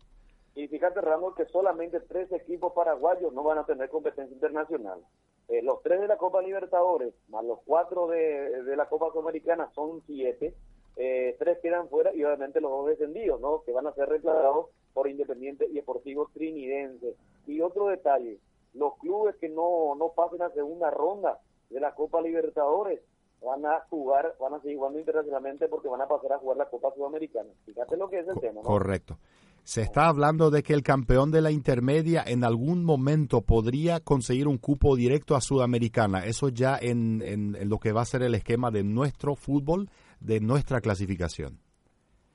Y 0.54 0.68
fíjate, 0.68 1.00
Ramos, 1.00 1.34
que 1.34 1.46
solamente 1.46 2.00
tres 2.00 2.30
equipos 2.32 2.72
paraguayos 2.74 3.32
no 3.32 3.42
van 3.42 3.58
a 3.58 3.64
tener 3.64 3.88
competencia 3.88 4.34
internacional. 4.34 5.00
Eh, 5.48 5.62
los 5.62 5.82
tres 5.82 6.00
de 6.00 6.08
la 6.08 6.18
Copa 6.18 6.42
Libertadores, 6.42 7.14
más 7.28 7.44
los 7.44 7.60
cuatro 7.64 8.06
de, 8.06 8.62
la 8.76 8.88
Copa 8.88 9.10
Sudamericana, 9.12 9.70
son 9.74 10.02
siete. 10.06 10.54
Eh, 10.96 11.36
tres 11.38 11.58
quedan 11.60 11.88
fuera 11.88 12.14
y 12.14 12.22
obviamente 12.22 12.60
los 12.60 12.70
dos 12.70 12.86
descendidos, 12.86 13.40
¿no? 13.40 13.62
Que 13.64 13.72
van 13.72 13.86
a 13.86 13.94
ser 13.94 14.08
reclamados 14.08 14.66
por 14.92 15.08
Independiente 15.08 15.66
y 15.66 15.74
Deportivo 15.74 16.28
Trinidense. 16.34 17.16
Y 17.46 17.62
otro 17.62 17.86
detalle, 17.86 18.38
los 18.74 18.96
clubes 18.98 19.36
que 19.36 19.48
no, 19.48 19.94
no 19.94 20.10
pasen 20.10 20.42
a 20.42 20.50
segunda 20.50 20.90
ronda 20.90 21.40
de 21.70 21.80
la 21.80 21.94
Copa 21.94 22.20
Libertadores 22.20 23.00
van 23.42 23.64
a 23.66 23.80
jugar, 23.90 24.36
van 24.38 24.54
a 24.54 24.60
seguir 24.60 24.76
jugando 24.76 24.98
internacionalmente 24.98 25.68
porque 25.68 25.88
van 25.88 26.02
a 26.02 26.08
pasar 26.08 26.34
a 26.34 26.38
jugar 26.38 26.58
la 26.58 26.68
Copa 26.68 26.92
Sudamericana. 26.94 27.48
Fíjate 27.64 27.96
lo 27.96 28.08
que 28.08 28.20
es 28.20 28.28
el 28.28 28.38
tema, 28.38 28.60
¿no? 28.62 28.68
Correcto. 28.68 29.16
Se 29.64 29.80
está 29.80 30.08
hablando 30.08 30.50
de 30.50 30.64
que 30.64 30.74
el 30.74 30.82
campeón 30.82 31.30
de 31.30 31.40
la 31.40 31.52
intermedia 31.52 32.24
en 32.26 32.42
algún 32.42 32.84
momento 32.84 33.42
podría 33.42 34.00
conseguir 34.00 34.48
un 34.48 34.58
cupo 34.58 34.96
directo 34.96 35.36
a 35.36 35.40
Sudamericana. 35.40 36.24
Eso 36.24 36.48
ya 36.48 36.76
en, 36.80 37.22
en, 37.22 37.68
lo 37.68 37.78
que 37.78 37.92
va 37.92 38.02
a 38.02 38.06
ser 38.06 38.22
el 38.22 38.34
esquema 38.34 38.72
de 38.72 38.82
nuestro 38.82 39.36
fútbol, 39.36 39.88
de 40.20 40.40
nuestra 40.40 40.80
clasificación. 40.80 41.60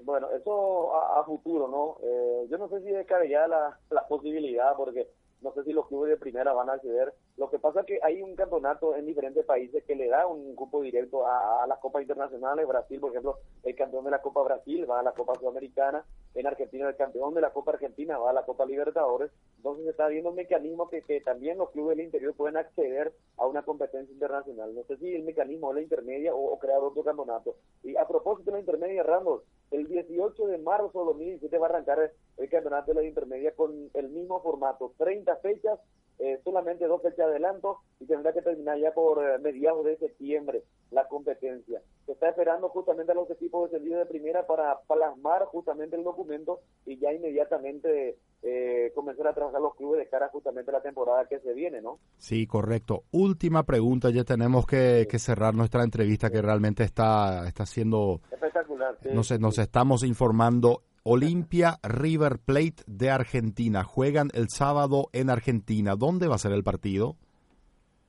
Bueno, 0.04 0.28
eso 0.32 0.96
a, 0.96 1.24
futuro, 1.26 1.68
¿no? 1.68 1.98
Eh, 2.08 2.48
yo 2.50 2.58
no 2.58 2.70
sé 2.70 2.80
si 2.82 2.90
es 2.90 3.06
ya 3.30 3.46
la, 3.48 3.78
la 3.90 4.08
posibilidad, 4.08 4.74
porque 4.78 5.10
no 5.42 5.52
sé 5.54 5.66
si 5.66 5.74
los 5.74 5.86
clubes 5.88 6.12
de 6.12 6.18
primera 6.18 6.54
van 6.54 6.70
a 6.70 6.74
acceder. 6.74 7.13
Lo 7.38 7.52
que 7.52 7.60
pasa 7.60 7.82
es 7.82 7.86
que 7.86 8.00
hay 8.02 8.23
un 8.23 8.36
campeonato 8.36 8.95
en 8.95 9.06
diferentes 9.06 9.45
países 9.45 9.84
que 9.84 9.95
le 9.95 10.08
da 10.08 10.26
un 10.26 10.56
cupo 10.56 10.82
directo 10.82 11.28
a, 11.28 11.67
las 11.67 11.78
copas 11.78 12.02
internacionales. 12.02 12.67
Brasil, 12.67 13.00
por 13.00 13.12
ejemplo, 13.12 13.38
el 13.63 13.76
campeón 13.76 14.06
de 14.06 14.12
la 14.12 14.23
Copa 14.23 14.41
Brasil 14.41 14.89
va 14.89 15.02
a 15.02 15.04
la 15.04 15.12
Copa 15.12 15.36
Sudamericana. 15.36 16.04
En 16.34 16.47
Argentina, 16.47 16.89
el 16.89 16.95
campeón 16.95 17.36
de 17.36 17.41
la 17.41 17.52
Copa 17.52 17.73
Argentina 17.73 18.17
va 18.17 18.32
a 18.32 18.34
la 18.34 18.43
Copa 18.43 18.65
Libertadores. 18.65 19.32
Entonces 19.58 19.86
se 19.86 19.91
está 19.91 20.08
viendo 20.08 20.32
un 20.32 20.36
mecanismo 20.36 20.89
que, 20.89 21.04
que 21.04 21.21
también 21.21 21.60
los 21.60 21.69
clubes 21.69 21.95
del 21.95 22.08
interior 22.08 22.34
pueden 22.34 22.58
acceder 22.58 23.13
a 23.38 23.45
una 23.45 23.62
competencia 23.62 24.12
internacional. 24.12 24.73
No 24.73 24.84
sé 24.86 24.97
si 24.97 25.13
el 25.13 25.23
mecanismo 25.23 25.69
es 25.69 25.76
la 25.76 25.82
intermedia 25.82 26.34
o, 26.34 26.58
crear 26.58 26.80
otro 26.80 27.04
campeonato. 27.04 27.56
Y 27.84 27.95
a 27.97 28.08
propósito 28.08 28.50
de 28.50 28.58
la 28.58 28.62
intermedia, 28.62 29.04
Ramos, 29.04 29.43
el 29.69 29.88
18 29.88 30.47
de 30.47 30.58
marzo 30.58 31.00
de 31.00 31.06
2017 31.06 31.58
va 31.60 31.67
a 31.67 31.69
arrancar 31.69 32.12
el 32.38 32.50
campeonato 32.50 32.93
de 32.93 33.02
la 33.02 33.08
intermedia 33.08 33.56
con 33.56 33.91
el 33.93 34.10
mismo 34.10 34.41
formato, 34.41 34.93
30 34.97 35.36
fechas, 35.38 35.80
eh, 36.19 36.39
solamente 36.43 36.88
dos 36.88 37.01
fechas 37.01 37.17
de 37.17 37.23
adelanto 37.23 37.80
y 37.99 38.06
tendrá 38.06 38.34
que 38.34 38.41
terminar 38.41 38.80
ya 38.80 38.91
por 38.91 39.23
eh, 39.23 39.38
mediados 39.39 39.86
de 39.86 39.97
septiembre 39.97 40.63
la 40.89 41.08
competencia. 41.08 41.82
Se 42.06 42.13
está 42.13 42.30
esperando 42.30 42.69
justamente 42.69 43.12
a 43.12 43.15
los 43.15 43.30
equipos 43.30 43.69
descendidos 43.69 43.99
de 43.99 44.06
primera 44.08 44.47
para 44.47 44.80
plasmar 44.88 45.45
justamente 45.45 45.95
el 45.95 46.03
documento 46.03 46.62
y 46.86 46.97
ya 46.97 47.13
inmediatamente 47.13 48.17
eh, 48.41 48.91
comenzar 48.95 49.27
a 49.27 49.34
trabajar 49.34 49.62
los 49.62 49.75
clubes 49.75 49.99
de 49.99 50.10
cara 50.10 50.30
justamente 50.30 50.71
a 50.71 50.75
la 50.75 50.82
temporada 50.82 51.27
que 51.27 51.39
se 51.39 51.53
viene, 51.53 51.82
¿no? 51.82 51.99
Sí, 52.17 52.47
correcto. 52.47 53.03
Última 53.12 53.63
pregunta, 53.63 54.10
ya 54.10 54.23
tenemos 54.23 54.65
que, 54.65 55.06
cerrar 55.17 55.53
nuestra 55.53 55.84
entrevista 55.84 56.30
que 56.30 56.41
realmente 56.41 56.84
está, 56.84 57.47
está 57.47 57.65
siendo... 57.65 58.21
Espectacular. 58.32 58.97
nos, 59.13 59.39
nos 59.39 59.58
estamos 59.58 60.03
informando 60.03 60.84
Olimpia 61.10 61.80
River 61.84 62.38
Plate 62.38 62.84
de 62.86 63.10
Argentina. 63.10 63.86
Juegan 63.86 64.28
el 64.34 64.50
sábado 64.50 65.08
en 65.13 65.30
Argentina. 65.30 65.96
¿Dónde 65.96 66.28
va 66.28 66.36
a 66.36 66.38
ser 66.38 66.52
el 66.52 66.65
partido? 66.65 67.15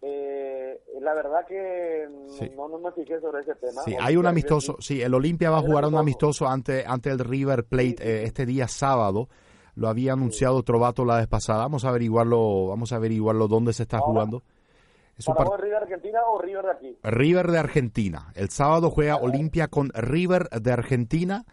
Eh, 0.03 0.81
la 1.01 1.15
verdad 1.15 1.47
que 1.47 2.09
no, 2.57 2.79
me 2.81 2.91
fijé 2.91 3.21
sobre 3.21 3.43
ese 3.43 3.55
tema. 3.55 3.83
Sí, 3.85 3.95
hay 4.01 4.17
un 4.17 4.27
amistoso. 4.27 4.79
Sí, 4.81 5.01
el 5.01 5.15
Olimpia 5.15 5.49
va 5.49 5.59
a 5.59 5.63
jugar 5.63 5.85
un 5.87 5.95
amistoso 5.95 6.49
ante, 6.49 6.85
ante 6.85 7.11
el 7.11 7.21
River 7.21 7.67
Plate 7.67 7.97
eh, 8.01 8.25
este 8.25 8.45
día 8.47 8.67
sábado. 8.67 9.29
Lo 9.77 9.89
había 9.89 10.15
anunciado 10.15 10.65
Trovato 10.65 11.05
la 11.05 11.19
vez 11.19 11.29
pasada. 11.29 11.61
Vamos 11.61 11.85
a 11.85 11.91
averiguarlo, 11.91 12.67
vamos 12.67 12.93
a 12.93 12.97
averiguarlo 12.97 13.47
dónde 13.47 13.75
se 13.75 13.85
está 13.85 14.01
jugando. 14.01 14.43
¿Es 15.17 15.25
¿Para 15.25 15.57
River 15.57 15.71
de 15.71 15.77
Argentina 15.77 16.19
o 16.33 16.41
River 16.41 16.65
de 16.65 16.71
aquí? 16.73 16.99
River 17.05 17.51
de 17.53 17.59
Argentina. 17.59 18.33
El 18.35 18.51
sábado 18.51 18.91
juega 18.91 19.19
Olimpia 19.19 19.69
con 19.69 19.91
River 19.95 20.49
de 20.49 20.73
Argentina. 20.73 21.45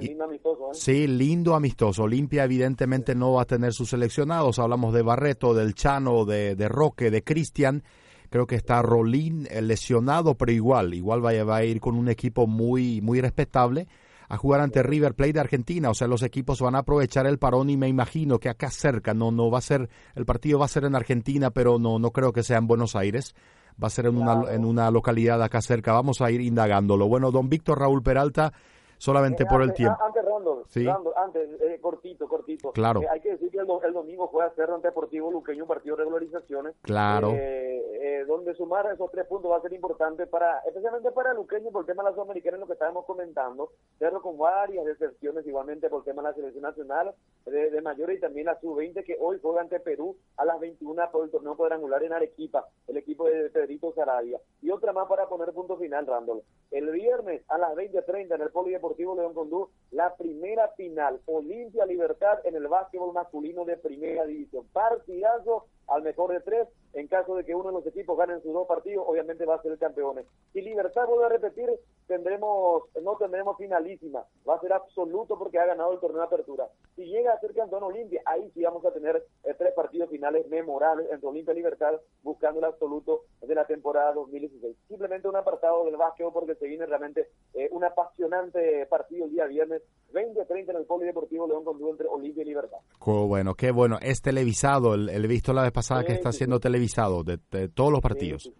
Lindo 0.00 0.24
amistoso, 0.24 0.70
¿eh? 0.70 0.74
Sí, 0.74 1.06
lindo 1.06 1.54
amistoso. 1.54 2.02
Olimpia 2.04 2.44
evidentemente 2.44 3.14
no 3.14 3.32
va 3.32 3.42
a 3.42 3.46
tener 3.46 3.72
sus 3.72 3.90
seleccionados. 3.90 4.58
Hablamos 4.58 4.94
de 4.94 5.02
Barreto, 5.02 5.54
del 5.54 5.74
Chano, 5.74 6.24
de, 6.24 6.56
de 6.56 6.68
Roque, 6.68 7.10
de 7.10 7.22
Cristian. 7.22 7.82
Creo 8.30 8.46
que 8.46 8.56
está 8.56 8.80
Rolín 8.80 9.46
eh, 9.50 9.60
lesionado, 9.60 10.34
pero 10.36 10.52
igual, 10.52 10.94
igual 10.94 11.24
va, 11.24 11.44
va 11.44 11.56
a 11.56 11.64
ir 11.64 11.80
con 11.80 11.96
un 11.96 12.08
equipo 12.08 12.46
muy, 12.46 13.00
muy 13.02 13.20
respetable 13.20 13.88
a 14.32 14.38
jugar 14.38 14.62
ante 14.62 14.82
River 14.82 15.14
Plate 15.14 15.34
de 15.34 15.40
Argentina. 15.40 15.90
O 15.90 15.94
sea, 15.94 16.08
los 16.08 16.22
equipos 16.22 16.58
van 16.62 16.74
a 16.74 16.78
aprovechar 16.78 17.26
el 17.26 17.38
parón 17.38 17.68
y 17.68 17.76
me 17.76 17.88
imagino 17.88 18.38
que 18.38 18.48
acá 18.48 18.70
cerca, 18.70 19.12
no, 19.12 19.30
no 19.30 19.50
va 19.50 19.58
a 19.58 19.60
ser, 19.60 19.90
el 20.14 20.24
partido 20.24 20.58
va 20.58 20.64
a 20.64 20.68
ser 20.68 20.84
en 20.84 20.94
Argentina, 20.94 21.50
pero 21.50 21.78
no, 21.78 21.98
no 21.98 22.10
creo 22.12 22.32
que 22.32 22.42
sea 22.42 22.56
en 22.56 22.66
Buenos 22.66 22.96
Aires. 22.96 23.34
Va 23.82 23.88
a 23.88 23.90
ser 23.90 24.06
en, 24.06 24.16
una, 24.16 24.50
en 24.50 24.64
una 24.64 24.90
localidad 24.90 25.42
acá 25.42 25.60
cerca. 25.60 25.92
Vamos 25.92 26.22
a 26.22 26.30
ir 26.30 26.40
indagándolo. 26.40 27.08
Bueno, 27.08 27.30
don 27.30 27.50
Víctor 27.50 27.80
Raúl 27.80 28.02
Peralta, 28.02 28.54
solamente 29.02 29.44
por 29.46 29.62
el 29.62 29.72
tiempo. 29.72 30.00
Antes, 30.00 30.24
Rondo, 30.24 30.62
¿Sí? 30.68 30.86
antes, 31.16 31.60
eh, 31.60 31.78
cortito, 31.80 32.28
cortito. 32.28 32.70
Claro. 32.70 33.02
Eh, 33.02 33.08
hay 33.10 33.20
que 33.20 33.32
decir 33.32 33.50
que 33.50 33.58
el, 33.58 33.92
domingo 33.92 34.28
juega 34.28 34.54
Cerro 34.54 34.78
Deportivo 34.78 35.32
Luqueño 35.32 35.64
un 35.64 35.68
partido 35.68 35.96
de 35.96 36.04
regularizaciones. 36.04 36.76
Claro. 36.82 37.32
Eh, 37.34 38.24
donde 38.28 38.54
sumar 38.54 38.86
esos 38.92 39.10
tres 39.10 39.26
puntos 39.26 39.50
va 39.50 39.56
a 39.56 39.60
ser 39.60 39.72
importante 39.72 40.28
para, 40.28 40.60
especialmente 40.60 41.10
para 41.10 41.34
Luqueño 41.34 41.72
por 41.72 41.82
el 41.82 41.86
tema 41.86 42.04
de 42.04 42.10
la 42.10 42.14
Sudamericana, 42.14 42.56
en 42.56 42.60
lo 42.60 42.66
que 42.68 42.74
estábamos 42.74 43.04
comentando. 43.04 43.72
Cerro 43.98 44.22
con 44.22 44.38
varias 44.38 44.84
deserciones 44.84 45.44
igualmente 45.48 45.90
por 45.90 46.00
el 46.00 46.04
tema 46.04 46.22
de 46.22 46.28
la 46.28 46.34
selección 46.34 46.62
nacional 46.62 47.12
de, 47.44 47.70
de 47.70 47.80
mayores 47.80 48.18
y 48.18 48.20
también 48.20 48.46
la 48.46 48.60
sub-20 48.60 49.04
que 49.04 49.16
hoy 49.20 49.40
juega 49.42 49.62
ante 49.62 49.80
Perú 49.80 50.16
a 50.36 50.44
las 50.44 50.60
21 50.60 51.10
por 51.10 51.24
el 51.24 51.30
torneo 51.32 51.56
cuadrangular 51.56 52.04
en 52.04 52.12
Arequipa, 52.12 52.68
el 52.86 52.96
equipo 52.98 53.26
de 53.26 53.50
Pedrito 53.50 53.92
Sarabia. 53.94 54.38
Y 54.60 54.70
otra 54.70 54.92
más 54.92 55.08
para 55.08 55.28
poner 55.28 55.52
punto 55.52 55.76
final, 55.76 56.06
Rándolo. 56.06 56.42
El 56.70 56.90
viernes 56.90 57.42
a 57.48 57.58
las 57.58 57.74
20.30 57.74 58.36
en 58.36 58.40
el 58.40 58.50
Polideportivo 58.50 58.91
León 58.96 59.34
Condú, 59.34 59.70
la 59.90 60.16
primera 60.16 60.68
final, 60.76 61.20
Olimpia 61.26 61.86
Libertad 61.86 62.38
en 62.44 62.56
el 62.56 62.68
básquetbol 62.68 63.12
masculino 63.12 63.64
de 63.64 63.76
primera 63.76 64.24
división. 64.24 64.66
Partidazo 64.72 65.66
al 65.88 66.02
mejor 66.02 66.32
de 66.32 66.40
tres, 66.40 66.68
en 66.94 67.08
caso 67.08 67.34
de 67.34 67.44
que 67.44 67.54
uno 67.54 67.68
de 67.70 67.74
los 67.74 67.86
equipos 67.86 68.16
gane 68.18 68.40
sus 68.40 68.52
dos 68.52 68.66
partidos, 68.66 69.04
obviamente 69.06 69.46
va 69.46 69.56
a 69.56 69.62
ser 69.62 69.72
el 69.72 69.78
campeón. 69.78 70.22
Si 70.52 70.60
Libertad 70.60 71.06
vuelve 71.06 71.26
a 71.26 71.28
repetir, 71.28 71.70
tendremos, 72.06 72.84
no 73.02 73.16
tendremos 73.16 73.56
finalísima, 73.56 74.24
va 74.48 74.56
a 74.56 74.60
ser 74.60 74.72
absoluto 74.72 75.38
porque 75.38 75.58
ha 75.58 75.66
ganado 75.66 75.92
el 75.92 76.00
torneo 76.00 76.20
de 76.20 76.26
apertura. 76.26 76.68
Si 76.96 77.04
llega 77.04 77.32
a 77.32 77.40
ser 77.40 77.54
campeón 77.54 77.84
Olimpia, 77.84 78.20
ahí 78.26 78.50
sí 78.52 78.62
vamos 78.62 78.84
a 78.84 78.92
tener 78.92 79.24
eh, 79.44 79.54
tres 79.56 79.72
partidos 79.74 80.10
finales 80.10 80.46
memorables 80.48 81.10
entre 81.10 81.28
Olimpia 81.28 81.52
y 81.52 81.56
Libertad, 81.56 81.94
buscando 82.22 82.58
el 82.58 82.66
absoluto 82.66 83.22
de 83.40 83.54
la 83.54 83.66
temporada 83.66 84.12
2016. 84.12 84.76
Simplemente 84.88 85.28
un 85.28 85.36
apartado 85.36 85.84
del 85.84 85.96
básquetbol 85.96 86.32
porque 86.32 86.54
se 86.56 86.66
viene 86.66 86.86
realmente 86.86 87.28
eh, 87.54 87.68
un 87.72 87.84
apasionante 87.84 88.86
partido 88.86 89.24
el 89.24 89.32
día 89.32 89.46
viernes, 89.46 89.82
20-30 90.12 90.70
en 90.70 90.76
el 90.76 90.84
Polideportivo 90.84 91.46
León 91.46 91.64
con 91.64 91.82
entre 91.82 92.06
Olimpia 92.06 92.42
y 92.42 92.46
Libertad. 92.46 92.78
bueno, 93.04 93.54
qué 93.54 93.70
bueno. 93.70 93.98
Es 94.00 94.20
televisado, 94.20 94.94
el, 94.94 95.08
el 95.08 95.26
visto 95.26 95.52
la 95.52 95.62
vez 95.72 95.74
pasada 95.74 96.04
que 96.04 96.12
está 96.12 96.32
siendo 96.32 96.60
televisado 96.60 97.24
de, 97.24 97.38
todos 97.68 97.90
los 97.90 98.00
partidos. 98.00 98.52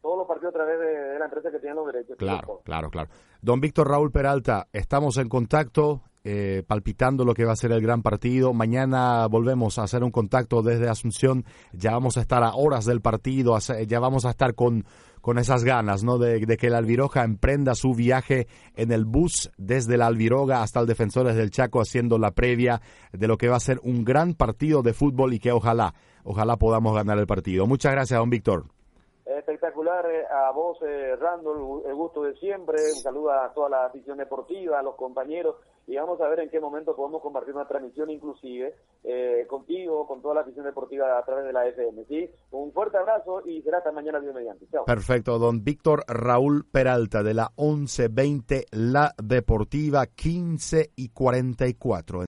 Todos 0.00 0.18
los 0.18 0.26
partidos 0.26 0.54
a 0.54 0.56
través 0.56 0.78
de, 0.80 1.18
la 1.18 1.26
empresa 1.26 1.50
que 1.50 1.58
tiene 1.58 1.74
los 1.74 1.86
derechos. 1.86 2.16
Claro, 2.16 2.62
claro, 2.64 2.90
claro. 2.90 3.10
Don 3.42 3.60
Víctor 3.60 3.88
Raúl 3.88 4.10
Peralta, 4.10 4.68
estamos 4.72 5.18
en 5.18 5.28
contacto, 5.28 6.02
eh, 6.24 6.62
palpitando 6.66 7.24
lo 7.24 7.34
que 7.34 7.44
va 7.44 7.52
a 7.52 7.56
ser 7.56 7.72
el 7.72 7.82
gran 7.82 8.02
partido. 8.02 8.52
Mañana 8.52 9.26
volvemos 9.26 9.78
a 9.78 9.82
hacer 9.82 10.02
un 10.02 10.10
contacto 10.10 10.62
desde 10.62 10.88
Asunción. 10.88 11.44
Ya 11.72 11.92
vamos 11.92 12.16
a 12.16 12.22
estar 12.22 12.42
a 12.42 12.54
horas 12.54 12.84
del 12.84 13.00
partido, 13.00 13.56
ya 13.58 14.00
vamos 14.00 14.24
a 14.24 14.30
estar 14.30 14.54
con, 14.54 14.84
con 15.20 15.38
esas 15.38 15.64
ganas, 15.64 16.04
¿no? 16.04 16.18
De, 16.18 16.40
de, 16.40 16.56
que 16.56 16.68
el 16.68 16.74
Alviroja 16.74 17.24
emprenda 17.24 17.74
su 17.74 17.92
viaje 17.92 18.46
en 18.74 18.92
el 18.92 19.04
bus 19.04 19.50
desde 19.58 19.96
la 19.96 20.06
Alviroga 20.06 20.62
hasta 20.62 20.80
el 20.80 20.86
Defensores 20.86 21.36
del 21.36 21.50
Chaco, 21.50 21.80
haciendo 21.80 22.18
la 22.18 22.30
previa 22.30 22.80
de 23.12 23.26
lo 23.26 23.36
que 23.36 23.48
va 23.48 23.56
a 23.56 23.60
ser 23.60 23.80
un 23.82 24.04
gran 24.04 24.34
partido 24.34 24.82
de 24.82 24.94
fútbol 24.94 25.34
y 25.34 25.38
que 25.38 25.52
ojalá 25.52 25.94
ojalá 26.28 26.56
podamos 26.56 26.94
ganar 26.94 27.18
el 27.18 27.26
partido. 27.26 27.66
Muchas 27.66 27.92
gracias, 27.92 28.18
don 28.18 28.30
Víctor. 28.30 28.64
Espectacular 29.24 30.06
eh, 30.10 30.24
a 30.26 30.50
vos, 30.52 30.78
eh, 30.82 31.16
Randall, 31.16 31.82
el 31.86 31.94
gusto 31.94 32.22
de 32.22 32.34
siempre. 32.36 32.76
Un 32.94 33.00
saludo 33.00 33.32
a 33.32 33.52
toda 33.52 33.68
la 33.68 33.86
afición 33.86 34.18
deportiva, 34.18 34.78
a 34.78 34.82
los 34.82 34.94
compañeros. 34.94 35.56
Y 35.86 35.96
vamos 35.96 36.20
a 36.20 36.28
ver 36.28 36.40
en 36.40 36.50
qué 36.50 36.60
momento 36.60 36.94
podemos 36.94 37.22
compartir 37.22 37.54
una 37.54 37.66
transmisión 37.66 38.10
inclusive 38.10 38.74
eh, 39.04 39.46
contigo, 39.48 40.06
con 40.06 40.20
toda 40.20 40.34
la 40.34 40.40
afición 40.42 40.66
deportiva 40.66 41.18
a 41.18 41.24
través 41.24 41.46
de 41.46 41.52
la 41.52 41.66
FM. 41.66 42.04
¿sí? 42.04 42.30
Un 42.50 42.72
fuerte 42.72 42.98
abrazo 42.98 43.42
y 43.46 43.62
será 43.62 43.78
hasta 43.78 43.90
mañana 43.90 44.20
Dios 44.20 44.34
mediante. 44.34 44.66
Chao. 44.70 44.84
Perfecto, 44.84 45.38
don 45.38 45.64
Víctor 45.64 46.04
Raúl 46.06 46.66
Peralta 46.70 47.22
de 47.22 47.32
la 47.32 47.50
1120 47.56 48.66
La 48.72 49.14
Deportiva 49.22 50.06
15 50.06 50.90
y 50.94 51.08
44. 51.08 52.22